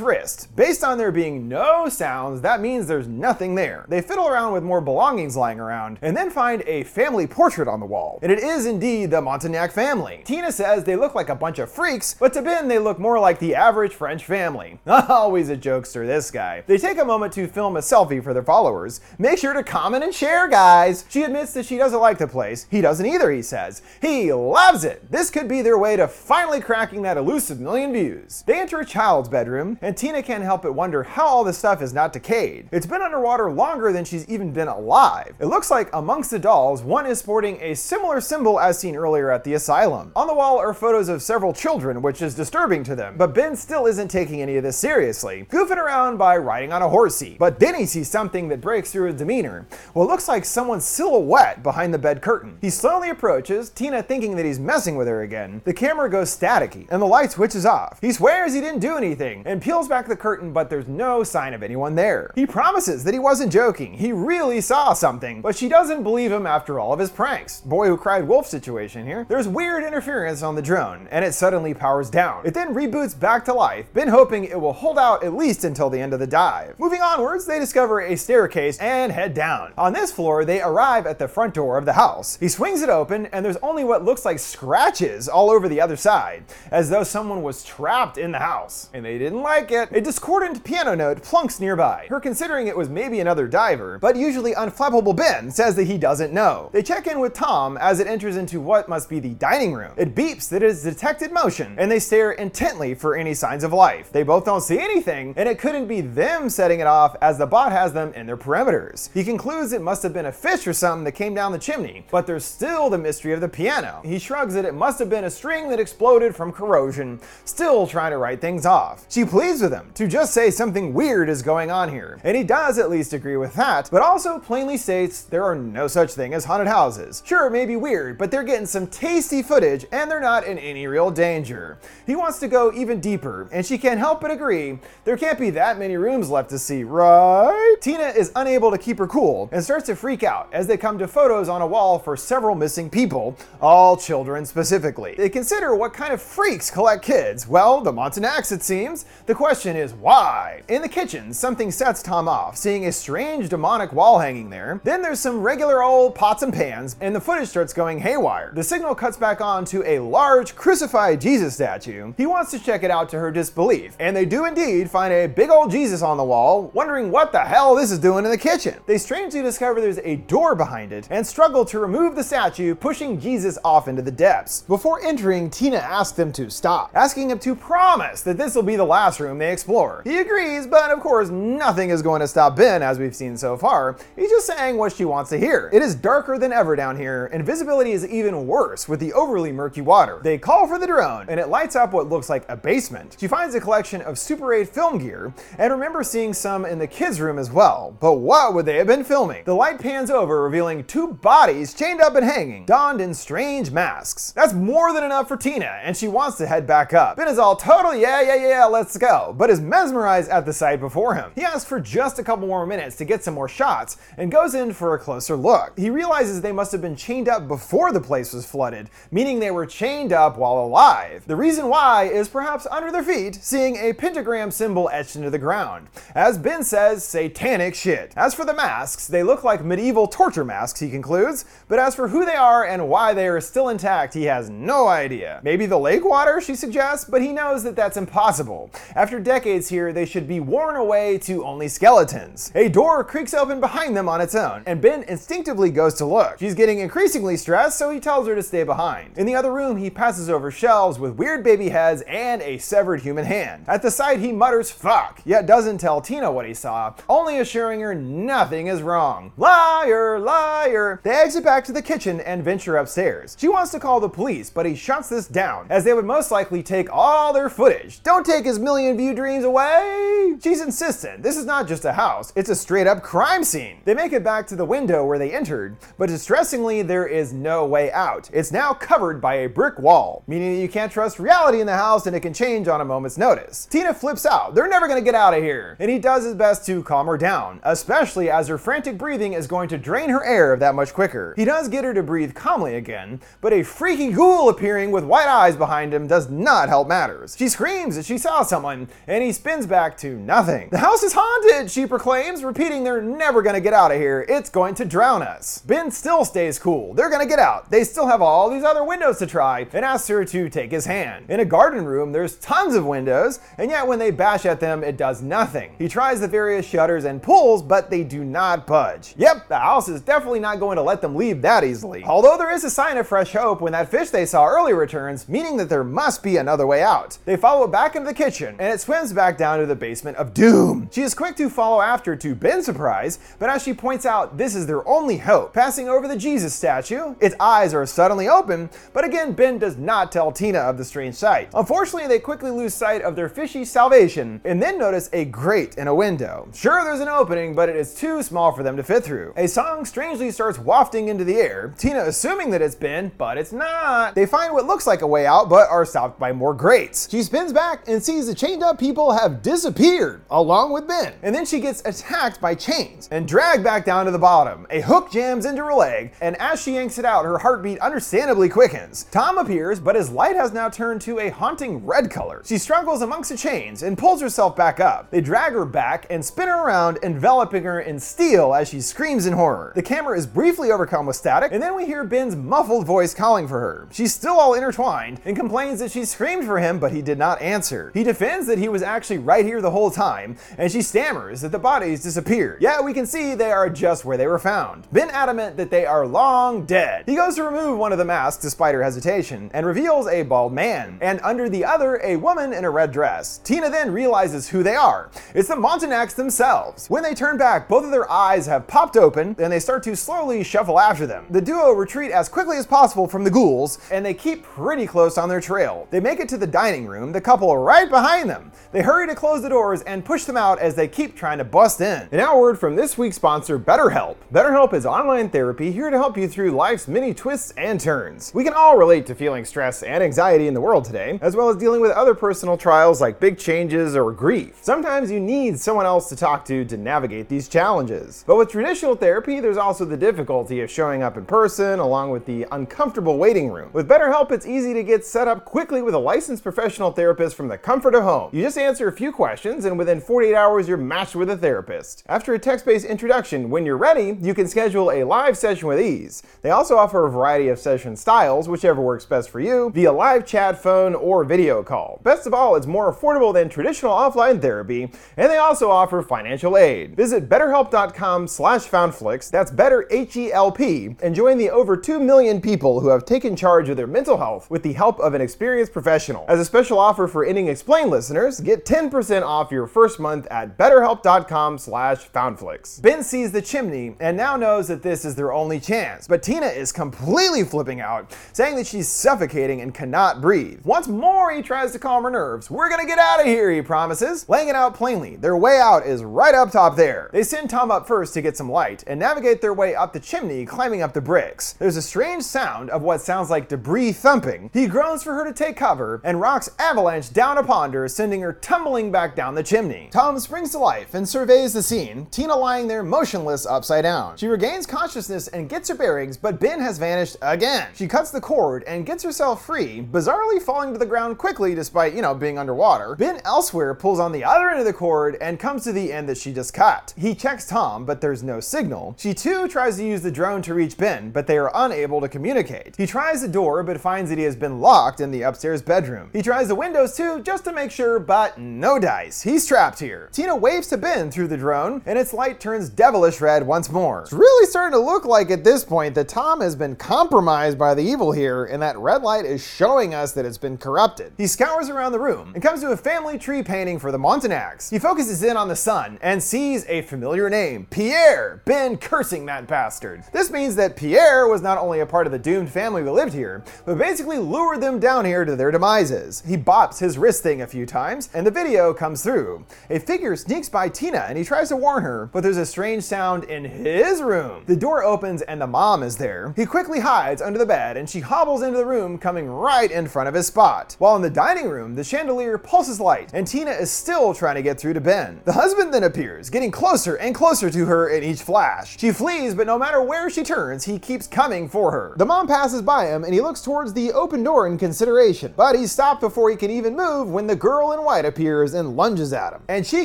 wrist. 0.00 0.54
Based 0.56 0.84
on 0.84 0.98
there 0.98 1.12
being 1.12 1.48
no 1.48 1.88
sounds, 1.88 2.40
that 2.40 2.59
means 2.60 2.86
there's 2.86 3.08
nothing 3.08 3.54
there. 3.54 3.84
They 3.88 4.00
fiddle 4.00 4.28
around 4.28 4.52
with 4.52 4.62
more 4.62 4.80
belongings 4.80 5.36
lying 5.36 5.60
around 5.60 5.98
and 6.02 6.16
then 6.16 6.30
find 6.30 6.62
a 6.66 6.84
family 6.84 7.26
portrait 7.26 7.68
on 7.68 7.80
the 7.80 7.86
wall. 7.86 8.18
And 8.22 8.30
it 8.30 8.38
is 8.38 8.66
indeed 8.66 9.10
the 9.10 9.20
Montagnac 9.20 9.72
family. 9.72 10.22
Tina 10.24 10.52
says 10.52 10.84
they 10.84 10.96
look 10.96 11.14
like 11.14 11.28
a 11.28 11.34
bunch 11.34 11.58
of 11.58 11.70
freaks, 11.70 12.14
but 12.18 12.32
to 12.34 12.42
Ben 12.42 12.68
they 12.68 12.78
look 12.78 12.98
more 12.98 13.18
like 13.18 13.38
the 13.38 13.54
average 13.54 13.94
French 13.94 14.24
family. 14.24 14.78
Always 14.86 15.48
a 15.48 15.56
jokester, 15.56 16.06
this 16.06 16.30
guy. 16.30 16.62
They 16.66 16.78
take 16.78 16.98
a 16.98 17.04
moment 17.04 17.32
to 17.34 17.46
film 17.46 17.76
a 17.76 17.80
selfie 17.80 18.22
for 18.22 18.34
their 18.34 18.42
followers. 18.42 19.00
Make 19.18 19.38
sure 19.38 19.52
to 19.52 19.62
comment 19.62 20.04
and 20.04 20.14
share, 20.14 20.48
guys. 20.48 21.04
She 21.08 21.22
admits 21.22 21.52
that 21.54 21.66
she 21.66 21.76
doesn't 21.76 22.00
like 22.00 22.18
the 22.18 22.26
place. 22.26 22.66
He 22.70 22.80
doesn't 22.80 23.06
either, 23.06 23.30
he 23.30 23.42
says. 23.42 23.82
He 24.00 24.32
loves 24.32 24.84
it. 24.84 25.10
This 25.10 25.30
could 25.30 25.48
be 25.48 25.62
their 25.62 25.78
way 25.78 25.96
to 25.96 26.08
finally 26.08 26.60
cracking 26.60 27.02
that 27.02 27.16
elusive 27.16 27.60
million 27.60 27.92
views. 27.92 28.42
They 28.46 28.60
enter 28.60 28.80
a 28.80 28.86
child's 28.86 29.28
bedroom, 29.28 29.78
and 29.80 29.96
Tina 29.96 30.22
can't 30.22 30.44
help 30.44 30.62
but 30.62 30.74
wonder 30.74 31.02
how 31.02 31.26
all 31.26 31.44
this 31.44 31.58
stuff 31.58 31.82
is 31.82 31.92
not 31.92 32.12
decayed. 32.12 32.49
It's 32.72 32.86
been 32.86 33.02
underwater 33.02 33.50
longer 33.50 33.92
than 33.92 34.04
she's 34.04 34.28
even 34.28 34.52
been 34.52 34.68
alive. 34.68 35.34
It 35.38 35.46
looks 35.46 35.70
like 35.70 35.88
amongst 35.92 36.30
the 36.30 36.38
dolls, 36.38 36.82
one 36.82 37.06
is 37.06 37.18
sporting 37.18 37.58
a 37.60 37.74
similar 37.74 38.20
symbol 38.20 38.60
as 38.60 38.78
seen 38.78 38.96
earlier 38.96 39.30
at 39.30 39.44
the 39.44 39.54
asylum. 39.54 40.12
On 40.16 40.26
the 40.26 40.34
wall 40.34 40.58
are 40.58 40.74
photos 40.74 41.08
of 41.08 41.22
several 41.22 41.52
children, 41.52 42.02
which 42.02 42.22
is 42.22 42.34
disturbing 42.34 42.84
to 42.84 42.94
them, 42.94 43.16
but 43.16 43.34
Ben 43.34 43.56
still 43.56 43.86
isn't 43.86 44.08
taking 44.08 44.42
any 44.42 44.56
of 44.56 44.62
this 44.62 44.76
seriously, 44.76 45.46
goofing 45.50 45.76
around 45.76 46.16
by 46.16 46.36
riding 46.36 46.72
on 46.72 46.82
a 46.82 46.88
horsey. 46.88 47.36
But 47.38 47.58
then 47.60 47.74
he 47.74 47.86
sees 47.86 48.10
something 48.10 48.48
that 48.48 48.60
breaks 48.60 48.90
through 48.92 49.06
his 49.06 49.16
demeanor. 49.16 49.66
What 49.92 50.08
looks 50.08 50.28
like 50.28 50.44
someone's 50.44 50.84
silhouette 50.84 51.62
behind 51.62 51.94
the 51.94 51.98
bed 51.98 52.22
curtain. 52.22 52.58
He 52.60 52.70
slowly 52.70 53.10
approaches, 53.10 53.70
Tina 53.70 54.02
thinking 54.02 54.36
that 54.36 54.44
he's 54.44 54.58
messing 54.58 54.96
with 54.96 55.06
her 55.06 55.22
again. 55.22 55.62
The 55.64 55.74
camera 55.74 56.10
goes 56.10 56.36
staticky, 56.36 56.86
and 56.90 57.00
the 57.00 57.06
light 57.06 57.32
switches 57.32 57.66
off. 57.66 57.98
He 58.00 58.12
swears 58.12 58.54
he 58.54 58.60
didn't 58.60 58.80
do 58.80 58.96
anything, 58.96 59.42
and 59.46 59.62
peels 59.62 59.88
back 59.88 60.08
the 60.08 60.16
curtain, 60.16 60.52
but 60.52 60.70
there's 60.70 60.88
no 60.88 61.22
sign 61.22 61.54
of 61.54 61.62
anyone 61.62 61.94
there. 61.94 62.29
He 62.34 62.46
promises 62.46 63.04
that 63.04 63.14
he 63.14 63.20
wasn't 63.20 63.52
joking, 63.52 63.94
he 63.94 64.12
really 64.12 64.60
saw 64.60 64.92
something, 64.92 65.40
but 65.40 65.56
she 65.56 65.68
doesn't 65.68 66.02
believe 66.02 66.32
him 66.32 66.46
after 66.46 66.78
all 66.78 66.92
of 66.92 66.98
his 66.98 67.10
pranks. 67.10 67.60
Boy 67.60 67.88
who 67.88 67.96
cried 67.96 68.26
wolf 68.26 68.46
situation 68.46 69.06
here. 69.06 69.26
There's 69.28 69.48
weird 69.48 69.84
interference 69.84 70.42
on 70.42 70.54
the 70.54 70.62
drone, 70.62 71.08
and 71.10 71.24
it 71.24 71.34
suddenly 71.34 71.74
powers 71.74 72.10
down. 72.10 72.46
It 72.46 72.54
then 72.54 72.74
reboots 72.74 73.18
back 73.18 73.44
to 73.46 73.54
life, 73.54 73.92
Ben 73.92 74.08
hoping 74.08 74.44
it 74.44 74.60
will 74.60 74.72
hold 74.72 74.98
out 74.98 75.24
at 75.24 75.34
least 75.34 75.64
until 75.64 75.90
the 75.90 76.00
end 76.00 76.12
of 76.12 76.20
the 76.20 76.26
dive. 76.26 76.78
Moving 76.78 77.02
onwards, 77.02 77.46
they 77.46 77.58
discover 77.58 78.00
a 78.00 78.16
staircase 78.16 78.78
and 78.78 79.12
head 79.12 79.34
down. 79.34 79.72
On 79.76 79.92
this 79.92 80.12
floor, 80.12 80.44
they 80.44 80.60
arrive 80.60 81.06
at 81.06 81.18
the 81.18 81.28
front 81.28 81.54
door 81.54 81.78
of 81.78 81.84
the 81.84 81.94
house. 81.94 82.36
He 82.38 82.48
swings 82.48 82.82
it 82.82 82.88
open, 82.88 83.26
and 83.26 83.44
there's 83.44 83.56
only 83.58 83.84
what 83.84 84.04
looks 84.04 84.24
like 84.24 84.38
scratches 84.38 85.28
all 85.28 85.50
over 85.50 85.68
the 85.68 85.80
other 85.80 85.96
side, 85.96 86.44
as 86.70 86.90
though 86.90 87.02
someone 87.02 87.42
was 87.42 87.64
trapped 87.64 88.18
in 88.18 88.32
the 88.32 88.38
house. 88.38 88.88
And 88.94 89.04
they 89.04 89.18
didn't 89.18 89.42
like 89.42 89.70
it. 89.70 89.90
A 89.92 90.00
discordant 90.00 90.64
piano 90.64 90.94
note 90.94 91.22
plunks 91.22 91.60
nearby. 91.60 92.06
Her 92.08 92.19
considering 92.22 92.66
it 92.66 92.76
was 92.76 92.88
maybe 92.88 93.20
another 93.20 93.46
diver, 93.46 93.98
but 93.98 94.16
usually 94.16 94.52
unflappable 94.52 95.16
Ben 95.16 95.50
says 95.50 95.74
that 95.76 95.84
he 95.84 95.98
doesn't 95.98 96.32
know. 96.32 96.70
They 96.72 96.82
check 96.82 97.06
in 97.06 97.20
with 97.20 97.34
Tom 97.34 97.76
as 97.78 98.00
it 98.00 98.06
enters 98.06 98.36
into 98.36 98.60
what 98.60 98.88
must 98.88 99.08
be 99.08 99.18
the 99.18 99.34
dining 99.34 99.72
room. 99.72 99.92
It 99.96 100.14
beeps 100.14 100.48
that 100.50 100.62
it 100.62 100.66
has 100.66 100.82
detected 100.82 101.32
motion, 101.32 101.74
and 101.78 101.90
they 101.90 101.98
stare 101.98 102.32
intently 102.32 102.94
for 102.94 103.16
any 103.16 103.34
signs 103.34 103.64
of 103.64 103.72
life. 103.72 104.12
They 104.12 104.22
both 104.22 104.44
don't 104.44 104.60
see 104.60 104.78
anything, 104.78 105.34
and 105.36 105.48
it 105.48 105.58
couldn't 105.58 105.86
be 105.86 106.00
them 106.00 106.48
setting 106.48 106.80
it 106.80 106.86
off 106.86 107.16
as 107.20 107.38
the 107.38 107.46
bot 107.46 107.72
has 107.72 107.92
them 107.92 108.12
in 108.14 108.26
their 108.26 108.36
perimeters. 108.36 109.12
He 109.12 109.24
concludes 109.24 109.72
it 109.72 109.82
must 109.82 110.02
have 110.02 110.12
been 110.12 110.26
a 110.26 110.32
fish 110.32 110.66
or 110.66 110.72
something 110.72 111.04
that 111.04 111.12
came 111.12 111.34
down 111.34 111.52
the 111.52 111.58
chimney, 111.58 112.06
but 112.10 112.26
there's 112.26 112.44
still 112.44 112.90
the 112.90 112.98
mystery 112.98 113.32
of 113.32 113.40
the 113.40 113.48
piano. 113.48 114.00
He 114.04 114.18
shrugs 114.18 114.54
that 114.54 114.64
it 114.64 114.74
must 114.74 114.98
have 114.98 115.10
been 115.10 115.24
a 115.24 115.30
string 115.30 115.68
that 115.70 115.80
exploded 115.80 116.34
from 116.34 116.52
corrosion, 116.52 117.20
still 117.44 117.86
trying 117.86 118.12
to 118.12 118.18
write 118.18 118.40
things 118.40 118.66
off. 118.66 119.06
She 119.08 119.24
pleads 119.24 119.62
with 119.62 119.72
him 119.72 119.90
to 119.94 120.06
just 120.06 120.32
say 120.32 120.50
something 120.50 120.92
weird 120.94 121.28
is 121.28 121.42
going 121.42 121.70
on 121.70 121.88
here, 121.88 122.09
and 122.24 122.36
he 122.36 122.44
does 122.44 122.78
at 122.78 122.90
least 122.90 123.12
agree 123.12 123.36
with 123.36 123.54
that, 123.54 123.88
but 123.90 124.02
also 124.02 124.38
plainly 124.38 124.76
states 124.76 125.22
there 125.22 125.44
are 125.44 125.54
no 125.54 125.86
such 125.86 126.12
thing 126.12 126.34
as 126.34 126.44
haunted 126.44 126.68
houses. 126.68 127.22
Sure, 127.24 127.46
it 127.46 127.50
may 127.50 127.66
be 127.66 127.76
weird, 127.76 128.18
but 128.18 128.30
they're 128.30 128.42
getting 128.42 128.66
some 128.66 128.86
tasty 128.86 129.42
footage 129.42 129.86
and 129.92 130.10
they're 130.10 130.20
not 130.20 130.44
in 130.44 130.58
any 130.58 130.86
real 130.86 131.10
danger. 131.10 131.78
He 132.06 132.16
wants 132.16 132.38
to 132.40 132.48
go 132.48 132.72
even 132.72 133.00
deeper, 133.00 133.48
and 133.52 133.64
she 133.64 133.78
can't 133.78 133.98
help 133.98 134.20
but 134.20 134.30
agree 134.30 134.78
there 135.04 135.16
can't 135.16 135.38
be 135.38 135.50
that 135.50 135.78
many 135.78 135.96
rooms 135.96 136.30
left 136.30 136.50
to 136.50 136.58
see, 136.58 136.84
right? 136.84 137.76
Tina 137.80 138.08
is 138.08 138.32
unable 138.36 138.70
to 138.70 138.78
keep 138.78 138.98
her 138.98 139.06
cool 139.06 139.48
and 139.52 139.62
starts 139.62 139.86
to 139.86 139.96
freak 139.96 140.22
out 140.22 140.48
as 140.52 140.66
they 140.66 140.76
come 140.76 140.98
to 140.98 141.08
photos 141.08 141.48
on 141.48 141.62
a 141.62 141.66
wall 141.66 141.98
for 141.98 142.16
several 142.16 142.54
missing 142.54 142.90
people, 142.90 143.36
all 143.60 143.96
children 143.96 144.44
specifically. 144.44 145.14
They 145.16 145.28
consider 145.28 145.74
what 145.74 145.92
kind 145.92 146.12
of 146.12 146.20
freaks 146.20 146.70
collect 146.70 147.04
kids. 147.04 147.46
Well, 147.48 147.80
the 147.80 147.92
Montagnacs, 147.92 148.52
it 148.52 148.62
seems. 148.62 149.04
The 149.26 149.34
question 149.34 149.76
is 149.76 149.94
why? 149.94 150.62
In 150.68 150.82
the 150.82 150.88
kitchen, 150.88 151.32
something 151.32 151.70
sets 151.70 151.99
Tom 152.02 152.28
off, 152.28 152.56
seeing 152.56 152.86
a 152.86 152.92
strange 152.92 153.48
demonic 153.48 153.92
wall 153.92 154.18
hanging 154.18 154.50
there. 154.50 154.80
Then 154.84 155.02
there's 155.02 155.20
some 155.20 155.40
regular 155.40 155.82
old 155.82 156.14
pots 156.14 156.42
and 156.42 156.52
pans, 156.52 156.96
and 157.00 157.14
the 157.14 157.20
footage 157.20 157.48
starts 157.48 157.72
going 157.72 157.98
haywire. 157.98 158.52
The 158.54 158.64
signal 158.64 158.94
cuts 158.94 159.16
back 159.16 159.40
on 159.40 159.64
to 159.66 159.82
a 159.84 159.98
large 159.98 160.56
crucified 160.56 161.20
Jesus 161.20 161.54
statue. 161.54 162.12
He 162.16 162.26
wants 162.26 162.50
to 162.52 162.58
check 162.58 162.82
it 162.82 162.90
out 162.90 163.08
to 163.10 163.18
her 163.18 163.30
disbelief, 163.30 163.96
and 163.98 164.16
they 164.16 164.24
do 164.24 164.44
indeed 164.44 164.90
find 164.90 165.12
a 165.12 165.26
big 165.26 165.50
old 165.50 165.70
Jesus 165.70 166.02
on 166.02 166.16
the 166.16 166.24
wall, 166.24 166.70
wondering 166.74 167.10
what 167.10 167.32
the 167.32 167.40
hell 167.40 167.74
this 167.74 167.90
is 167.90 167.98
doing 167.98 168.24
in 168.24 168.30
the 168.30 168.38
kitchen. 168.38 168.78
They 168.86 168.98
strangely 168.98 169.42
discover 169.42 169.80
there's 169.80 169.98
a 169.98 170.16
door 170.16 170.54
behind 170.54 170.92
it 170.92 171.08
and 171.10 171.26
struggle 171.26 171.64
to 171.66 171.78
remove 171.78 172.16
the 172.16 172.24
statue, 172.24 172.74
pushing 172.74 173.20
Jesus 173.20 173.58
off 173.64 173.88
into 173.88 174.02
the 174.02 174.10
depths. 174.10 174.62
Before 174.62 175.04
entering, 175.04 175.50
Tina 175.50 175.78
asks 175.78 176.16
them 176.16 176.32
to 176.32 176.50
stop, 176.50 176.90
asking 176.94 177.30
him 177.30 177.38
to 177.40 177.54
promise 177.54 178.22
that 178.22 178.36
this 178.36 178.54
will 178.54 178.62
be 178.62 178.76
the 178.76 178.84
last 178.84 179.20
room 179.20 179.38
they 179.38 179.52
explore. 179.52 180.02
He 180.04 180.18
agrees, 180.18 180.66
but 180.66 180.90
of 180.90 181.00
course, 181.00 181.30
nothing 181.30 181.89
is 181.90 182.02
going 182.02 182.20
to 182.20 182.28
stop 182.28 182.56
Ben, 182.56 182.82
as 182.82 182.98
we've 182.98 183.14
seen 183.14 183.36
so 183.36 183.56
far. 183.56 183.98
He's 184.16 184.30
just 184.30 184.46
saying 184.46 184.76
what 184.76 184.92
she 184.92 185.04
wants 185.04 185.30
to 185.30 185.38
hear. 185.38 185.70
It 185.72 185.82
is 185.82 185.94
darker 185.94 186.38
than 186.38 186.52
ever 186.52 186.76
down 186.76 186.96
here, 186.96 187.26
and 187.26 187.44
visibility 187.44 187.92
is 187.92 188.06
even 188.06 188.46
worse 188.46 188.88
with 188.88 189.00
the 189.00 189.12
overly 189.12 189.52
murky 189.52 189.80
water. 189.80 190.20
They 190.22 190.38
call 190.38 190.66
for 190.66 190.78
the 190.78 190.86
drone, 190.86 191.26
and 191.28 191.38
it 191.38 191.48
lights 191.48 191.76
up 191.76 191.92
what 191.92 192.08
looks 192.08 192.28
like 192.28 192.44
a 192.48 192.56
basement. 192.56 193.16
She 193.18 193.28
finds 193.28 193.54
a 193.54 193.60
collection 193.60 194.00
of 194.02 194.18
Super 194.18 194.52
8 194.52 194.68
film 194.68 194.98
gear, 194.98 195.34
and 195.58 195.72
remember 195.72 196.02
seeing 196.02 196.32
some 196.32 196.64
in 196.64 196.78
the 196.78 196.86
kids' 196.86 197.20
room 197.20 197.38
as 197.38 197.50
well. 197.50 197.96
But 198.00 198.14
what 198.14 198.54
would 198.54 198.66
they 198.66 198.76
have 198.76 198.86
been 198.86 199.04
filming? 199.04 199.44
The 199.44 199.54
light 199.54 199.80
pans 199.80 200.10
over, 200.10 200.42
revealing 200.42 200.84
two 200.84 201.08
bodies 201.08 201.74
chained 201.74 202.00
up 202.00 202.14
and 202.14 202.24
hanging, 202.24 202.64
donned 202.66 203.00
in 203.00 203.14
strange 203.14 203.70
masks. 203.70 204.32
That's 204.32 204.52
more 204.52 204.92
than 204.92 205.04
enough 205.04 205.28
for 205.28 205.36
Tina, 205.36 205.80
and 205.82 205.96
she 205.96 206.08
wants 206.08 206.38
to 206.38 206.46
head 206.46 206.66
back 206.66 206.94
up. 206.94 207.16
Ben 207.16 207.28
is 207.28 207.38
all 207.38 207.56
total, 207.56 207.94
yeah, 207.94 208.20
yeah, 208.22 208.48
yeah, 208.48 208.64
let's 208.64 208.96
go, 208.96 209.34
but 209.36 209.50
is 209.50 209.60
mesmerized 209.60 210.30
at 210.30 210.46
the 210.46 210.52
sight 210.52 210.80
before 210.80 211.14
him. 211.14 211.32
He 211.34 211.42
asks 211.42 211.68
just 211.80 212.18
a 212.18 212.24
couple 212.24 212.46
more 212.46 212.66
minutes 212.66 212.96
to 212.96 213.04
get 213.04 213.24
some 213.24 213.34
more 213.34 213.48
shots 213.48 213.96
and 214.16 214.30
goes 214.30 214.54
in 214.54 214.72
for 214.72 214.94
a 214.94 214.98
closer 214.98 215.36
look. 215.36 215.78
He 215.78 215.90
realizes 215.90 216.40
they 216.40 216.52
must 216.52 216.72
have 216.72 216.80
been 216.80 216.96
chained 216.96 217.28
up 217.28 217.48
before 217.48 217.92
the 217.92 218.00
place 218.00 218.32
was 218.32 218.46
flooded, 218.46 218.90
meaning 219.10 219.40
they 219.40 219.50
were 219.50 219.66
chained 219.66 220.12
up 220.12 220.36
while 220.36 220.58
alive. 220.58 221.24
The 221.26 221.36
reason 221.36 221.68
why 221.68 222.04
is 222.04 222.28
perhaps 222.28 222.66
under 222.70 222.92
their 222.92 223.02
feet, 223.02 223.36
seeing 223.36 223.76
a 223.76 223.92
pentagram 223.92 224.50
symbol 224.50 224.88
etched 224.92 225.16
into 225.16 225.30
the 225.30 225.38
ground. 225.38 225.88
As 226.14 226.38
Ben 226.38 226.62
says, 226.62 227.04
satanic 227.04 227.74
shit. 227.74 228.12
As 228.16 228.34
for 228.34 228.44
the 228.44 228.54
masks, 228.54 229.06
they 229.06 229.22
look 229.22 229.44
like 229.44 229.64
medieval 229.64 230.06
torture 230.06 230.44
masks, 230.44 230.80
he 230.80 230.90
concludes, 230.90 231.44
but 231.68 231.78
as 231.78 231.94
for 231.94 232.08
who 232.08 232.24
they 232.24 232.34
are 232.34 232.64
and 232.64 232.88
why 232.88 233.14
they 233.14 233.28
are 233.28 233.40
still 233.40 233.68
intact, 233.68 234.14
he 234.14 234.24
has 234.24 234.50
no 234.50 234.86
idea. 234.86 235.40
Maybe 235.42 235.66
the 235.66 235.78
lake 235.78 236.04
water, 236.04 236.40
she 236.40 236.54
suggests, 236.54 237.04
but 237.04 237.22
he 237.22 237.32
knows 237.32 237.62
that 237.62 237.76
that's 237.76 237.96
impossible. 237.96 238.70
After 238.94 239.18
decades 239.18 239.68
here, 239.68 239.92
they 239.92 240.06
should 240.06 240.28
be 240.28 240.40
worn 240.40 240.76
away 240.76 241.18
to 241.18 241.44
only 241.44 241.68
skeletons. 241.70 242.52
A 242.54 242.68
door 242.68 243.02
creaks 243.04 243.32
open 243.32 243.60
behind 243.60 243.96
them 243.96 244.08
on 244.08 244.20
its 244.20 244.34
own, 244.34 244.62
and 244.66 244.80
Ben 244.80 245.04
instinctively 245.04 245.70
goes 245.70 245.94
to 245.94 246.04
look. 246.04 246.38
She's 246.38 246.54
getting 246.54 246.80
increasingly 246.80 247.36
stressed, 247.36 247.78
so 247.78 247.90
he 247.90 248.00
tells 248.00 248.26
her 248.26 248.34
to 248.34 248.42
stay 248.42 248.64
behind. 248.64 249.16
In 249.16 249.26
the 249.26 249.34
other 249.34 249.52
room, 249.52 249.76
he 249.76 249.88
passes 249.88 250.28
over 250.28 250.50
shelves 250.50 250.98
with 250.98 251.16
weird 251.16 251.42
baby 251.42 251.68
heads 251.70 252.02
and 252.02 252.42
a 252.42 252.58
severed 252.58 253.00
human 253.00 253.24
hand. 253.24 253.64
At 253.66 253.82
the 253.82 253.90
sight, 253.90 254.20
he 254.20 254.32
mutters 254.32 254.70
fuck, 254.70 255.20
yet 255.24 255.46
doesn't 255.46 255.78
tell 255.78 256.00
Tina 256.00 256.30
what 256.30 256.46
he 256.46 256.54
saw, 256.54 256.94
only 257.08 257.38
assuring 257.38 257.80
her 257.80 257.94
nothing 257.94 258.66
is 258.66 258.82
wrong. 258.82 259.32
Liar, 259.36 260.18
liar. 260.18 261.00
They 261.02 261.10
exit 261.10 261.44
back 261.44 261.64
to 261.64 261.72
the 261.72 261.82
kitchen 261.82 262.20
and 262.20 262.44
venture 262.44 262.76
upstairs. 262.76 263.36
She 263.38 263.48
wants 263.48 263.70
to 263.72 263.80
call 263.80 264.00
the 264.00 264.08
police, 264.08 264.50
but 264.50 264.66
he 264.66 264.74
shuts 264.74 265.08
this 265.08 265.28
down, 265.28 265.66
as 265.70 265.84
they 265.84 265.94
would 265.94 266.04
most 266.04 266.30
likely 266.30 266.62
take 266.62 266.88
all 266.92 267.32
their 267.32 267.48
footage. 267.48 268.02
Don't 268.02 268.26
take 268.26 268.44
his 268.44 268.58
million 268.58 268.96
view 268.96 269.14
dreams 269.14 269.44
away. 269.44 270.36
She's 270.42 270.60
insistent. 270.60 271.22
This 271.22 271.36
is 271.36 271.46
not 271.46 271.59
not 271.60 271.68
just 271.68 271.84
a 271.84 271.92
house, 271.92 272.32
it's 272.36 272.48
a 272.48 272.54
straight 272.54 272.86
up 272.86 273.02
crime 273.02 273.44
scene. 273.44 273.82
They 273.84 273.92
make 273.92 274.14
it 274.14 274.24
back 274.24 274.46
to 274.46 274.56
the 274.56 274.64
window 274.64 275.04
where 275.04 275.18
they 275.18 275.30
entered, 275.30 275.76
but 275.98 276.08
distressingly, 276.08 276.80
there 276.80 277.06
is 277.06 277.34
no 277.34 277.66
way 277.66 277.92
out. 277.92 278.30
It's 278.32 278.50
now 278.50 278.72
covered 278.72 279.20
by 279.20 279.34
a 279.34 279.46
brick 279.46 279.78
wall, 279.78 280.24
meaning 280.26 280.54
that 280.54 280.62
you 280.62 280.70
can't 280.70 280.90
trust 280.90 281.18
reality 281.18 281.60
in 281.60 281.66
the 281.66 281.76
house 281.76 282.06
and 282.06 282.16
it 282.16 282.20
can 282.20 282.32
change 282.32 282.66
on 282.66 282.80
a 282.80 282.84
moment's 282.86 283.18
notice. 283.18 283.66
Tina 283.66 283.92
flips 283.92 284.24
out. 284.24 284.54
They're 284.54 284.70
never 284.70 284.88
gonna 284.88 285.02
get 285.02 285.14
out 285.14 285.34
of 285.34 285.42
here. 285.42 285.76
And 285.78 285.90
he 285.90 285.98
does 285.98 286.24
his 286.24 286.34
best 286.34 286.64
to 286.64 286.82
calm 286.82 287.06
her 287.08 287.18
down, 287.18 287.60
especially 287.62 288.30
as 288.30 288.48
her 288.48 288.56
frantic 288.56 288.96
breathing 288.96 289.34
is 289.34 289.46
going 289.46 289.68
to 289.68 289.76
drain 289.76 290.08
her 290.08 290.24
air 290.24 290.56
that 290.56 290.74
much 290.74 290.94
quicker. 290.94 291.34
He 291.36 291.44
does 291.44 291.68
get 291.68 291.84
her 291.84 291.92
to 291.92 292.02
breathe 292.02 292.32
calmly 292.34 292.76
again, 292.76 293.20
but 293.42 293.52
a 293.52 293.64
freaky 293.64 294.12
ghoul 294.12 294.48
appearing 294.48 294.92
with 294.92 295.04
white 295.04 295.28
eyes 295.28 295.56
behind 295.56 295.92
him 295.92 296.06
does 296.06 296.30
not 296.30 296.70
help 296.70 296.88
matters. 296.88 297.36
She 297.36 297.50
screams 297.50 297.96
that 297.96 298.06
she 298.06 298.16
saw 298.16 298.44
someone, 298.44 298.88
and 299.06 299.22
he 299.22 299.30
spins 299.30 299.66
back 299.66 299.98
to 299.98 300.18
nothing. 300.18 300.70
The 300.70 300.78
house 300.78 301.02
is 301.02 301.12
haunted, 301.12 301.39
she 301.68 301.86
proclaims, 301.86 302.42
repeating 302.42 302.84
they're 302.84 303.02
never 303.02 303.42
gonna 303.42 303.60
get 303.60 303.72
out 303.72 303.92
of 303.92 303.98
here. 303.98 304.24
It's 304.28 304.50
going 304.50 304.74
to 304.76 304.84
drown 304.84 305.22
us. 305.22 305.62
Ben 305.66 305.90
still 305.90 306.24
stays 306.24 306.58
cool. 306.58 306.94
They're 306.94 307.10
gonna 307.10 307.26
get 307.26 307.38
out. 307.38 307.70
They 307.70 307.84
still 307.84 308.06
have 308.06 308.22
all 308.22 308.50
these 308.50 308.64
other 308.64 308.84
windows 308.84 309.18
to 309.18 309.26
try, 309.26 309.66
and 309.72 309.84
asks 309.84 310.08
her 310.08 310.24
to 310.24 310.48
take 310.48 310.70
his 310.70 310.86
hand. 310.86 311.26
In 311.28 311.40
a 311.40 311.44
garden 311.44 311.84
room, 311.84 312.12
there's 312.12 312.36
tons 312.36 312.74
of 312.74 312.86
windows, 312.86 313.40
and 313.58 313.70
yet 313.70 313.86
when 313.86 313.98
they 313.98 314.10
bash 314.10 314.46
at 314.46 314.60
them, 314.60 314.82
it 314.82 314.96
does 314.96 315.22
nothing. 315.22 315.74
He 315.78 315.88
tries 315.88 316.20
the 316.20 316.28
various 316.28 316.66
shutters 316.66 317.04
and 317.04 317.22
pulls, 317.22 317.62
but 317.62 317.90
they 317.90 318.04
do 318.04 318.24
not 318.24 318.66
budge. 318.66 319.14
Yep, 319.16 319.48
the 319.48 319.58
house 319.58 319.88
is 319.88 320.00
definitely 320.00 320.40
not 320.40 320.60
going 320.60 320.76
to 320.76 320.82
let 320.82 321.00
them 321.00 321.14
leave 321.14 321.42
that 321.42 321.64
easily. 321.64 322.04
Although 322.04 322.36
there 322.36 322.52
is 322.52 322.64
a 322.64 322.70
sign 322.70 322.96
of 322.98 323.06
fresh 323.06 323.32
hope 323.32 323.60
when 323.60 323.72
that 323.72 323.90
fish 323.90 324.10
they 324.10 324.26
saw 324.26 324.46
earlier 324.46 324.76
returns, 324.76 325.28
meaning 325.28 325.56
that 325.58 325.68
there 325.68 325.84
must 325.84 326.22
be 326.22 326.36
another 326.36 326.66
way 326.66 326.82
out. 326.82 327.18
They 327.24 327.36
follow 327.36 327.64
it 327.64 327.72
back 327.72 327.96
into 327.96 328.08
the 328.08 328.14
kitchen, 328.14 328.56
and 328.58 328.72
it 328.72 328.80
swims 328.80 329.12
back 329.12 329.36
down 329.36 329.58
to 329.58 329.66
the 329.66 329.76
basement 329.76 330.16
of 330.16 330.34
doom. 330.34 330.88
She 330.92 331.02
is 331.02 331.14
quick 331.14 331.29
to 331.36 331.50
follow 331.50 331.80
after 331.80 332.16
to 332.16 332.34
Ben's 332.34 332.64
surprise, 332.64 333.18
but 333.38 333.50
as 333.50 333.62
she 333.62 333.74
points 333.74 334.06
out, 334.06 334.36
this 334.38 334.54
is 334.54 334.66
their 334.66 334.86
only 334.88 335.18
hope. 335.18 335.52
Passing 335.52 335.88
over 335.88 336.06
the 336.06 336.16
Jesus 336.16 336.54
statue, 336.54 337.14
its 337.20 337.34
eyes 337.40 337.74
are 337.74 337.86
suddenly 337.86 338.28
open, 338.28 338.70
but 338.92 339.04
again, 339.04 339.32
Ben 339.32 339.58
does 339.58 339.76
not 339.76 340.12
tell 340.12 340.32
Tina 340.32 340.58
of 340.58 340.78
the 340.78 340.84
strange 340.84 341.14
sight. 341.14 341.50
Unfortunately, 341.54 342.08
they 342.08 342.18
quickly 342.18 342.50
lose 342.50 342.74
sight 342.74 343.02
of 343.02 343.16
their 343.16 343.28
fishy 343.28 343.64
salvation 343.64 344.40
and 344.44 344.62
then 344.62 344.78
notice 344.78 345.10
a 345.12 345.24
grate 345.24 345.76
in 345.76 345.88
a 345.88 345.94
window. 345.94 346.48
Sure, 346.54 346.84
there's 346.84 347.00
an 347.00 347.08
opening, 347.08 347.54
but 347.54 347.68
it 347.68 347.76
is 347.76 347.94
too 347.94 348.22
small 348.22 348.52
for 348.52 348.62
them 348.62 348.76
to 348.76 348.82
fit 348.82 349.04
through. 349.04 349.32
A 349.36 349.46
song 349.46 349.84
strangely 349.84 350.30
starts 350.30 350.58
wafting 350.58 351.08
into 351.08 351.24
the 351.24 351.36
air, 351.36 351.74
Tina 351.78 352.00
assuming 352.00 352.50
that 352.50 352.62
it's 352.62 352.74
Ben, 352.74 353.12
but 353.18 353.38
it's 353.38 353.52
not. 353.52 354.14
They 354.14 354.26
find 354.26 354.52
what 354.52 354.66
looks 354.66 354.86
like 354.86 355.02
a 355.02 355.06
way 355.06 355.26
out, 355.26 355.48
but 355.48 355.68
are 355.68 355.84
stopped 355.84 356.18
by 356.18 356.32
more 356.32 356.54
grates. 356.54 357.08
She 357.10 357.22
spins 357.22 357.52
back 357.52 357.86
and 357.88 358.02
sees 358.02 358.26
the 358.26 358.34
chained 358.34 358.62
up 358.62 358.78
people 358.78 359.12
have 359.12 359.42
disappeared, 359.42 360.22
along 360.30 360.72
with 360.72 360.88
Ben. 360.88 361.14
And 361.22 361.34
then 361.34 361.44
she 361.44 361.60
gets 361.60 361.82
attacked 361.84 362.40
by 362.40 362.54
chains 362.54 363.08
and 363.10 363.28
dragged 363.28 363.64
back 363.64 363.84
down 363.84 364.06
to 364.06 364.10
the 364.10 364.18
bottom. 364.18 364.66
A 364.70 364.80
hook 364.80 365.10
jams 365.10 365.44
into 365.44 365.64
her 365.64 365.74
leg, 365.74 366.12
and 366.20 366.36
as 366.36 366.62
she 366.62 366.74
yanks 366.74 366.98
it 366.98 367.04
out, 367.04 367.24
her 367.24 367.38
heartbeat 367.38 367.78
understandably 367.80 368.48
quickens. 368.48 369.04
Tom 369.10 369.38
appears, 369.38 369.80
but 369.80 369.96
his 369.96 370.10
light 370.10 370.36
has 370.36 370.52
now 370.52 370.68
turned 370.68 371.00
to 371.02 371.18
a 371.18 371.30
haunting 371.30 371.84
red 371.84 372.10
color. 372.10 372.42
She 372.44 372.58
struggles 372.58 373.02
amongst 373.02 373.30
the 373.30 373.36
chains 373.36 373.82
and 373.82 373.98
pulls 373.98 374.20
herself 374.20 374.56
back 374.56 374.80
up. 374.80 375.10
They 375.10 375.20
drag 375.20 375.52
her 375.52 375.64
back 375.64 376.06
and 376.10 376.24
spin 376.24 376.48
her 376.48 376.64
around, 376.64 376.98
enveloping 377.02 377.64
her 377.64 377.80
in 377.80 378.00
steel 378.00 378.54
as 378.54 378.68
she 378.68 378.80
screams 378.80 379.26
in 379.26 379.32
horror. 379.32 379.72
The 379.74 379.82
camera 379.82 380.16
is 380.16 380.26
briefly 380.26 380.70
overcome 380.70 381.06
with 381.06 381.16
static, 381.16 381.52
and 381.52 381.62
then 381.62 381.74
we 381.74 381.86
hear 381.86 382.04
Ben's 382.04 382.36
muffled 382.36 382.86
voice 382.86 383.14
calling 383.14 383.46
for 383.46 383.60
her. 383.60 383.88
She's 383.92 384.14
still 384.14 384.38
all 384.38 384.54
intertwined 384.54 385.20
and 385.24 385.36
complains 385.36 385.80
that 385.80 385.90
she 385.90 386.04
screamed 386.04 386.44
for 386.44 386.58
him, 386.58 386.78
but 386.78 386.92
he 386.92 387.02
did 387.02 387.18
not 387.18 387.40
answer. 387.40 387.90
He 387.94 388.02
defends 388.02 388.46
that 388.46 388.58
he 388.58 388.68
was 388.68 388.82
actually 388.82 389.18
right 389.18 389.44
here 389.44 389.60
the 389.60 389.70
whole 389.70 389.90
time, 389.90 390.36
and 390.58 390.70
she 390.70 390.82
stammers 391.10 391.40
that 391.40 391.50
the 391.50 391.58
bodies 391.58 392.04
disappeared. 392.04 392.62
Yeah, 392.62 392.80
we 392.80 392.92
can 392.92 393.04
see 393.04 393.34
they 393.34 393.50
are 393.50 393.68
just 393.68 394.04
where 394.04 394.16
they 394.16 394.28
were 394.28 394.38
found. 394.38 394.86
Ben 394.92 395.10
adamant 395.10 395.56
that 395.56 395.68
they 395.68 395.84
are 395.84 396.06
long 396.06 396.64
dead. 396.66 397.02
He 397.06 397.16
goes 397.16 397.34
to 397.34 397.42
remove 397.42 397.78
one 397.78 397.90
of 397.90 397.98
the 397.98 398.04
masks 398.04 398.40
despite 398.40 398.76
her 398.76 398.82
hesitation 398.82 399.50
and 399.52 399.66
reveals 399.66 400.06
a 400.06 400.22
bald 400.22 400.52
man, 400.52 400.98
and 401.00 401.20
under 401.24 401.48
the 401.48 401.64
other, 401.64 402.00
a 402.04 402.14
woman 402.14 402.52
in 402.52 402.64
a 402.64 402.70
red 402.70 402.92
dress. 402.92 403.38
Tina 403.38 403.68
then 403.70 403.90
realizes 403.90 404.48
who 404.48 404.62
they 404.62 404.76
are. 404.76 405.10
It's 405.34 405.48
the 405.48 405.56
Montagnacs 405.56 406.14
themselves. 406.14 406.86
When 406.88 407.02
they 407.02 407.14
turn 407.14 407.36
back, 407.36 407.68
both 407.68 407.84
of 407.84 407.90
their 407.90 408.08
eyes 408.08 408.46
have 408.46 408.68
popped 408.68 408.96
open, 408.96 409.34
and 409.40 409.52
they 409.52 409.58
start 409.58 409.82
to 409.84 409.96
slowly 409.96 410.44
shuffle 410.44 410.78
after 410.78 411.08
them. 411.08 411.26
The 411.30 411.40
duo 411.40 411.72
retreat 411.72 412.12
as 412.12 412.28
quickly 412.28 412.56
as 412.56 412.68
possible 412.68 413.08
from 413.08 413.24
the 413.24 413.32
ghouls, 413.32 413.80
and 413.90 414.06
they 414.06 414.14
keep 414.14 414.44
pretty 414.44 414.86
close 414.86 415.18
on 415.18 415.28
their 415.28 415.40
trail. 415.40 415.88
They 415.90 415.98
make 415.98 416.20
it 416.20 416.28
to 416.28 416.38
the 416.38 416.46
dining 416.46 416.86
room, 416.86 417.10
the 417.10 417.20
couple 417.20 417.56
right 417.56 417.90
behind 417.90 418.30
them. 418.30 418.52
They 418.70 418.82
hurry 418.82 419.08
to 419.08 419.16
close 419.16 419.42
the 419.42 419.48
doors 419.48 419.82
and 419.82 420.04
push 420.04 420.22
them 420.22 420.36
out 420.36 420.60
as 420.60 420.76
they 420.76 420.86
keep 420.86 420.99
trying 421.08 421.38
to 421.38 421.44
bust 421.44 421.80
in. 421.80 422.02
And 422.02 422.12
now, 422.12 422.38
word 422.38 422.58
from 422.58 422.76
this 422.76 422.98
week's 422.98 423.16
sponsor, 423.16 423.58
BetterHelp. 423.58 424.16
BetterHelp 424.32 424.74
is 424.74 424.84
online 424.84 425.30
therapy 425.30 425.72
here 425.72 425.90
to 425.90 425.96
help 425.96 426.18
you 426.18 426.28
through 426.28 426.50
life's 426.50 426.86
many 426.86 427.14
twists 427.14 427.52
and 427.56 427.80
turns. 427.80 428.32
We 428.34 428.44
can 428.44 428.52
all 428.52 428.76
relate 428.76 429.06
to 429.06 429.14
feeling 429.14 429.44
stress 429.44 429.82
and 429.82 430.02
anxiety 430.02 430.46
in 430.46 430.54
the 430.54 430.60
world 430.60 430.84
today, 430.84 431.18
as 431.22 431.34
well 431.34 431.48
as 431.48 431.56
dealing 431.56 431.80
with 431.80 431.90
other 431.92 432.14
personal 432.14 432.56
trials 432.56 433.00
like 433.00 433.20
big 433.20 433.38
changes 433.38 433.96
or 433.96 434.12
grief. 434.12 434.58
Sometimes 434.60 435.10
you 435.10 435.20
need 435.20 435.58
someone 435.58 435.86
else 435.86 436.08
to 436.10 436.16
talk 436.16 436.44
to 436.46 436.64
to 436.66 436.76
navigate 436.76 437.28
these 437.28 437.48
challenges. 437.48 438.24
But 438.26 438.36
with 438.36 438.50
traditional 438.50 438.94
therapy, 438.94 439.40
there's 439.40 439.56
also 439.56 439.84
the 439.84 439.96
difficulty 439.96 440.60
of 440.60 440.70
showing 440.70 441.02
up 441.02 441.16
in 441.16 441.24
person, 441.24 441.78
along 441.78 442.10
with 442.10 442.26
the 442.26 442.46
uncomfortable 442.52 443.16
waiting 443.16 443.50
room. 443.50 443.70
With 443.72 443.88
BetterHelp, 443.88 444.32
it's 444.32 444.46
easy 444.46 444.74
to 444.74 444.82
get 444.82 445.04
set 445.04 445.28
up 445.28 445.44
quickly 445.44 445.80
with 445.82 445.94
a 445.94 445.98
licensed 445.98 446.42
professional 446.42 446.92
therapist 446.92 447.36
from 447.36 447.48
the 447.48 447.58
comfort 447.58 447.94
of 447.94 448.02
home. 448.02 448.30
You 448.32 448.42
just 448.42 448.58
answer 448.58 448.88
a 448.88 448.92
few 448.92 449.12
questions, 449.12 449.64
and 449.64 449.78
within 449.78 450.00
48 450.00 450.34
hours, 450.34 450.68
you're 450.68 450.89
matched 450.90 451.14
with 451.14 451.30
a 451.30 451.36
therapist. 451.36 452.02
After 452.08 452.34
a 452.34 452.38
text 452.40 452.66
based 452.66 452.84
introduction, 452.84 453.48
when 453.48 453.64
you're 453.64 453.76
ready, 453.76 454.18
you 454.20 454.34
can 454.34 454.48
schedule 454.48 454.90
a 454.90 455.04
live 455.04 455.38
session 455.38 455.68
with 455.68 455.80
ease. 455.80 456.20
They 456.42 456.50
also 456.50 456.76
offer 456.76 457.06
a 457.06 457.10
variety 457.10 457.46
of 457.46 457.60
session 457.60 457.94
styles, 457.94 458.48
whichever 458.48 458.80
works 458.80 459.06
best 459.06 459.30
for 459.30 459.38
you, 459.38 459.70
via 459.70 459.92
live 459.92 460.26
chat, 460.26 460.60
phone, 460.60 460.96
or 460.96 461.22
video 461.22 461.62
call. 461.62 462.00
Best 462.02 462.26
of 462.26 462.34
all, 462.34 462.56
it's 462.56 462.66
more 462.66 462.92
affordable 462.92 463.32
than 463.32 463.48
traditional 463.48 463.92
offline 463.92 464.42
therapy, 464.42 464.90
and 465.16 465.30
they 465.30 465.36
also 465.36 465.70
offer 465.70 466.02
financial 466.02 466.56
aid. 466.56 466.96
Visit 466.96 467.28
betterhelp.com 467.28 468.26
slash 468.26 468.62
foundflix, 468.62 469.30
that's 469.30 469.52
better 469.52 469.86
H-E-L-P, 469.92 470.96
and 471.00 471.14
join 471.14 471.38
the 471.38 471.50
over 471.50 471.76
2 471.76 472.00
million 472.00 472.40
people 472.40 472.80
who 472.80 472.88
have 472.88 473.04
taken 473.04 473.36
charge 473.36 473.68
of 473.68 473.76
their 473.76 473.86
mental 473.86 474.18
health 474.18 474.50
with 474.50 474.64
the 474.64 474.72
help 474.72 474.98
of 474.98 475.14
an 475.14 475.20
experienced 475.20 475.72
professional. 475.72 476.24
As 476.26 476.40
a 476.40 476.44
special 476.44 476.80
offer 476.80 477.06
for 477.06 477.24
Ending 477.24 477.46
Explained 477.46 477.92
listeners, 477.92 478.40
get 478.40 478.66
10% 478.66 479.22
off 479.22 479.52
your 479.52 479.68
first 479.68 480.00
month 480.00 480.26
at 480.32 480.58
betterhelp.com 480.80 481.58
slash 481.58 482.08
foundflix. 482.10 482.80
Ben 482.80 483.02
sees 483.02 483.32
the 483.32 483.42
chimney 483.42 483.94
and 484.00 484.16
now 484.16 484.36
knows 484.36 484.68
that 484.68 484.82
this 484.82 485.04
is 485.04 485.14
their 485.14 485.32
only 485.32 485.60
chance, 485.60 486.08
but 486.08 486.22
Tina 486.22 486.46
is 486.46 486.72
completely 486.72 487.44
flipping 487.44 487.80
out, 487.80 488.12
saying 488.32 488.56
that 488.56 488.66
she's 488.66 488.88
suffocating 488.88 489.60
and 489.60 489.74
cannot 489.74 490.20
breathe. 490.20 490.60
Once 490.64 490.88
more, 490.88 491.32
he 491.32 491.42
tries 491.42 491.72
to 491.72 491.78
calm 491.78 492.04
her 492.04 492.10
nerves. 492.10 492.50
We're 492.50 492.70
gonna 492.70 492.86
get 492.86 492.98
out 492.98 493.20
of 493.20 493.26
here, 493.26 493.50
he 493.50 493.62
promises, 493.62 494.28
laying 494.28 494.48
it 494.48 494.54
out 494.54 494.74
plainly. 494.74 495.16
Their 495.16 495.36
way 495.36 495.58
out 495.62 495.86
is 495.86 496.02
right 496.02 496.34
up 496.34 496.52
top 496.52 496.76
there. 496.76 497.10
They 497.12 497.22
send 497.22 497.50
Tom 497.50 497.70
up 497.70 497.86
first 497.86 498.14
to 498.14 498.22
get 498.22 498.36
some 498.36 498.50
light 498.50 498.84
and 498.86 498.98
navigate 498.98 499.40
their 499.40 499.54
way 499.54 499.74
up 499.74 499.92
the 499.92 500.00
chimney, 500.00 500.44
climbing 500.46 500.82
up 500.82 500.92
the 500.92 501.00
bricks. 501.00 501.54
There's 501.54 501.76
a 501.76 501.82
strange 501.82 502.22
sound 502.22 502.70
of 502.70 502.82
what 502.82 503.00
sounds 503.00 503.30
like 503.30 503.48
debris 503.48 503.92
thumping. 503.92 504.50
He 504.52 504.66
groans 504.66 505.02
for 505.02 505.14
her 505.14 505.24
to 505.24 505.32
take 505.32 505.56
cover, 505.56 506.00
and 506.04 506.20
rocks 506.20 506.50
avalanche 506.58 507.12
down 507.12 507.38
upon 507.38 507.72
her, 507.72 507.88
sending 507.88 508.20
her 508.22 508.32
tumbling 508.32 508.90
back 508.90 509.14
down 509.14 509.34
the 509.34 509.42
chimney. 509.42 509.88
Tom 509.92 510.18
springs 510.18 510.52
to 510.52 510.58
life 510.58 510.69
and 510.70 511.08
surveys 511.08 511.52
the 511.52 511.62
scene, 511.62 512.06
Tina 512.10 512.36
lying 512.36 512.68
there 512.68 512.82
motionless 512.82 513.46
upside 513.46 513.82
down. 513.82 514.16
She 514.16 514.26
regains 514.26 514.66
consciousness 514.66 515.28
and 515.28 515.48
gets 515.48 515.68
her 515.68 515.74
bearings, 515.74 516.16
but 516.16 516.38
Ben 516.38 516.60
has 516.60 516.78
vanished 516.78 517.16
again. 517.22 517.68
She 517.74 517.88
cuts 517.88 518.10
the 518.10 518.20
cord 518.20 518.62
and 518.64 518.86
gets 518.86 519.02
herself 519.02 519.44
free, 519.44 519.82
bizarrely 519.82 520.40
falling 520.40 520.72
to 520.72 520.78
the 520.78 520.86
ground 520.86 521.18
quickly 521.18 521.54
despite, 521.54 521.94
you 521.94 522.02
know, 522.02 522.14
being 522.14 522.38
underwater. 522.38 522.94
Ben 522.96 523.20
elsewhere 523.24 523.74
pulls 523.74 523.98
on 523.98 524.12
the 524.12 524.24
other 524.24 524.48
end 524.48 524.60
of 524.60 524.64
the 524.64 524.72
cord 524.72 525.16
and 525.20 525.40
comes 525.40 525.64
to 525.64 525.72
the 525.72 525.92
end 525.92 526.08
that 526.08 526.18
she 526.18 526.32
just 526.32 526.54
cut. 526.54 526.94
He 526.96 527.14
checks 527.14 527.46
Tom, 527.46 527.84
but 527.84 528.00
there's 528.00 528.22
no 528.22 528.40
signal. 528.40 528.94
She 528.98 529.14
too 529.14 529.48
tries 529.48 529.76
to 529.76 529.84
use 529.84 530.02
the 530.02 530.10
drone 530.10 530.42
to 530.42 530.54
reach 530.54 530.76
Ben, 530.76 531.10
but 531.10 531.26
they 531.26 531.38
are 531.38 531.50
unable 531.54 532.00
to 532.00 532.08
communicate. 532.08 532.76
He 532.76 532.86
tries 532.86 533.22
the 533.22 533.28
door, 533.28 533.62
but 533.62 533.80
finds 533.80 534.10
that 534.10 534.18
he 534.18 534.24
has 534.24 534.36
been 534.36 534.60
locked 534.60 535.00
in 535.00 535.10
the 535.10 535.22
upstairs 535.22 535.62
bedroom. 535.62 536.10
He 536.12 536.22
tries 536.22 536.48
the 536.48 536.54
windows 536.54 536.96
too, 536.96 537.22
just 537.22 537.44
to 537.44 537.52
make 537.52 537.70
sure, 537.70 537.98
but 537.98 538.38
no 538.38 538.78
dice. 538.78 539.22
He's 539.22 539.46
trapped 539.46 539.78
here. 539.80 540.08
Tina 540.12 540.36
waves 540.50 540.66
to 540.66 540.76
Ben 540.76 541.12
through 541.12 541.28
the 541.28 541.36
drone, 541.36 541.80
and 541.86 541.96
its 541.96 542.12
light 542.12 542.40
turns 542.40 542.68
devilish 542.68 543.20
red 543.20 543.46
once 543.46 543.70
more. 543.70 544.00
It's 544.00 544.12
really 544.12 544.46
starting 544.48 544.76
to 544.76 544.84
look 544.84 545.04
like 545.04 545.30
at 545.30 545.44
this 545.44 545.64
point 545.64 545.94
that 545.94 546.08
Tom 546.08 546.40
has 546.40 546.56
been 546.56 546.74
compromised 546.74 547.56
by 547.56 547.72
the 547.72 547.84
evil 547.84 548.10
here, 548.10 548.46
and 548.46 548.60
that 548.60 548.76
red 548.76 549.02
light 549.02 549.24
is 549.24 549.46
showing 549.46 549.94
us 549.94 550.10
that 550.12 550.24
it's 550.24 550.38
been 550.38 550.58
corrupted. 550.58 551.12
He 551.16 551.28
scours 551.28 551.68
around 551.68 551.92
the 551.92 552.00
room 552.00 552.32
and 552.34 552.42
comes 552.42 552.62
to 552.62 552.72
a 552.72 552.76
family 552.76 553.16
tree 553.16 553.44
painting 553.44 553.78
for 553.78 553.92
the 553.92 553.98
Montagnacs. 553.98 554.68
He 554.68 554.80
focuses 554.80 555.22
in 555.22 555.36
on 555.36 555.46
the 555.46 555.54
son 555.54 556.00
and 556.02 556.20
sees 556.20 556.66
a 556.66 556.82
familiar 556.82 557.30
name, 557.30 557.68
Pierre, 557.70 558.42
Ben 558.44 558.76
cursing 558.76 559.26
that 559.26 559.46
bastard. 559.46 560.02
This 560.12 560.32
means 560.32 560.56
that 560.56 560.74
Pierre 560.74 561.28
was 561.28 561.42
not 561.42 561.58
only 561.58 561.78
a 561.78 561.86
part 561.86 562.08
of 562.08 562.12
the 562.12 562.18
doomed 562.18 562.50
family 562.50 562.82
that 562.82 562.90
lived 562.90 563.14
here, 563.14 563.44
but 563.64 563.78
basically 563.78 564.18
lured 564.18 564.60
them 564.60 564.80
down 564.80 565.04
here 565.04 565.24
to 565.24 565.36
their 565.36 565.52
demises. 565.52 566.26
He 566.26 566.36
bops 566.36 566.80
his 566.80 566.98
wrist 566.98 567.22
thing 567.22 567.40
a 567.40 567.46
few 567.46 567.66
times, 567.66 568.10
and 568.12 568.26
the 568.26 568.32
video 568.32 568.74
comes 568.74 569.04
through. 569.04 569.46
A 569.68 569.78
figure 569.78 570.16
sneaks 570.16 570.39
sneaks 570.40 570.48
by 570.48 570.70
Tina 570.70 571.04
and 571.06 571.18
he 571.18 571.24
tries 571.24 571.50
to 571.50 571.56
warn 571.56 571.82
her, 571.82 572.08
but 572.14 572.22
there's 572.22 572.38
a 572.38 572.46
strange 572.46 572.82
sound 572.82 573.24
in 573.24 573.44
his 573.44 574.00
room. 574.00 574.42
The 574.46 574.56
door 574.56 574.82
opens 574.82 575.20
and 575.20 575.38
the 575.38 575.46
mom 575.46 575.82
is 575.82 575.98
there. 575.98 576.32
He 576.34 576.46
quickly 576.46 576.80
hides 576.80 577.20
under 577.20 577.38
the 577.38 577.44
bed 577.44 577.76
and 577.76 577.90
she 577.90 578.00
hobbles 578.00 578.40
into 578.40 578.56
the 578.56 578.64
room, 578.64 578.96
coming 578.96 579.28
right 579.28 579.70
in 579.70 579.86
front 579.86 580.08
of 580.08 580.14
his 580.14 580.28
spot. 580.28 580.76
While 580.78 580.96
in 580.96 581.02
the 581.02 581.10
dining 581.10 581.50
room, 581.50 581.74
the 581.74 581.84
chandelier 581.84 582.38
pulses 582.38 582.80
light 582.80 583.10
and 583.12 583.26
Tina 583.26 583.50
is 583.50 583.70
still 583.70 584.14
trying 584.14 584.36
to 584.36 584.42
get 584.42 584.58
through 584.58 584.72
to 584.72 584.80
Ben. 584.80 585.20
The 585.26 585.34
husband 585.34 585.74
then 585.74 585.84
appears, 585.84 586.30
getting 586.30 586.50
closer 586.50 586.94
and 586.94 587.14
closer 587.14 587.50
to 587.50 587.66
her 587.66 587.90
in 587.90 588.02
each 588.02 588.22
flash. 588.22 588.78
She 588.78 588.92
flees, 588.92 589.34
but 589.34 589.46
no 589.46 589.58
matter 589.58 589.82
where 589.82 590.08
she 590.08 590.22
turns, 590.22 590.64
he 590.64 590.78
keeps 590.78 591.06
coming 591.06 591.50
for 591.50 591.70
her. 591.70 591.92
The 591.98 592.06
mom 592.06 592.26
passes 592.26 592.62
by 592.62 592.86
him 592.86 593.04
and 593.04 593.12
he 593.12 593.20
looks 593.20 593.42
towards 593.42 593.74
the 593.74 593.92
open 593.92 594.22
door 594.22 594.46
in 594.46 594.56
consideration, 594.56 595.34
but 595.36 595.54
he's 595.54 595.70
stopped 595.70 596.00
before 596.00 596.30
he 596.30 596.36
can 596.36 596.50
even 596.50 596.74
move 596.74 597.10
when 597.10 597.26
the 597.26 597.36
girl 597.36 597.72
in 597.72 597.84
white 597.84 598.06
appears 598.06 598.54
and 598.54 598.74
lunges 598.74 599.12
at 599.12 599.34
him. 599.34 599.42
And 599.48 599.66
she 599.66 599.84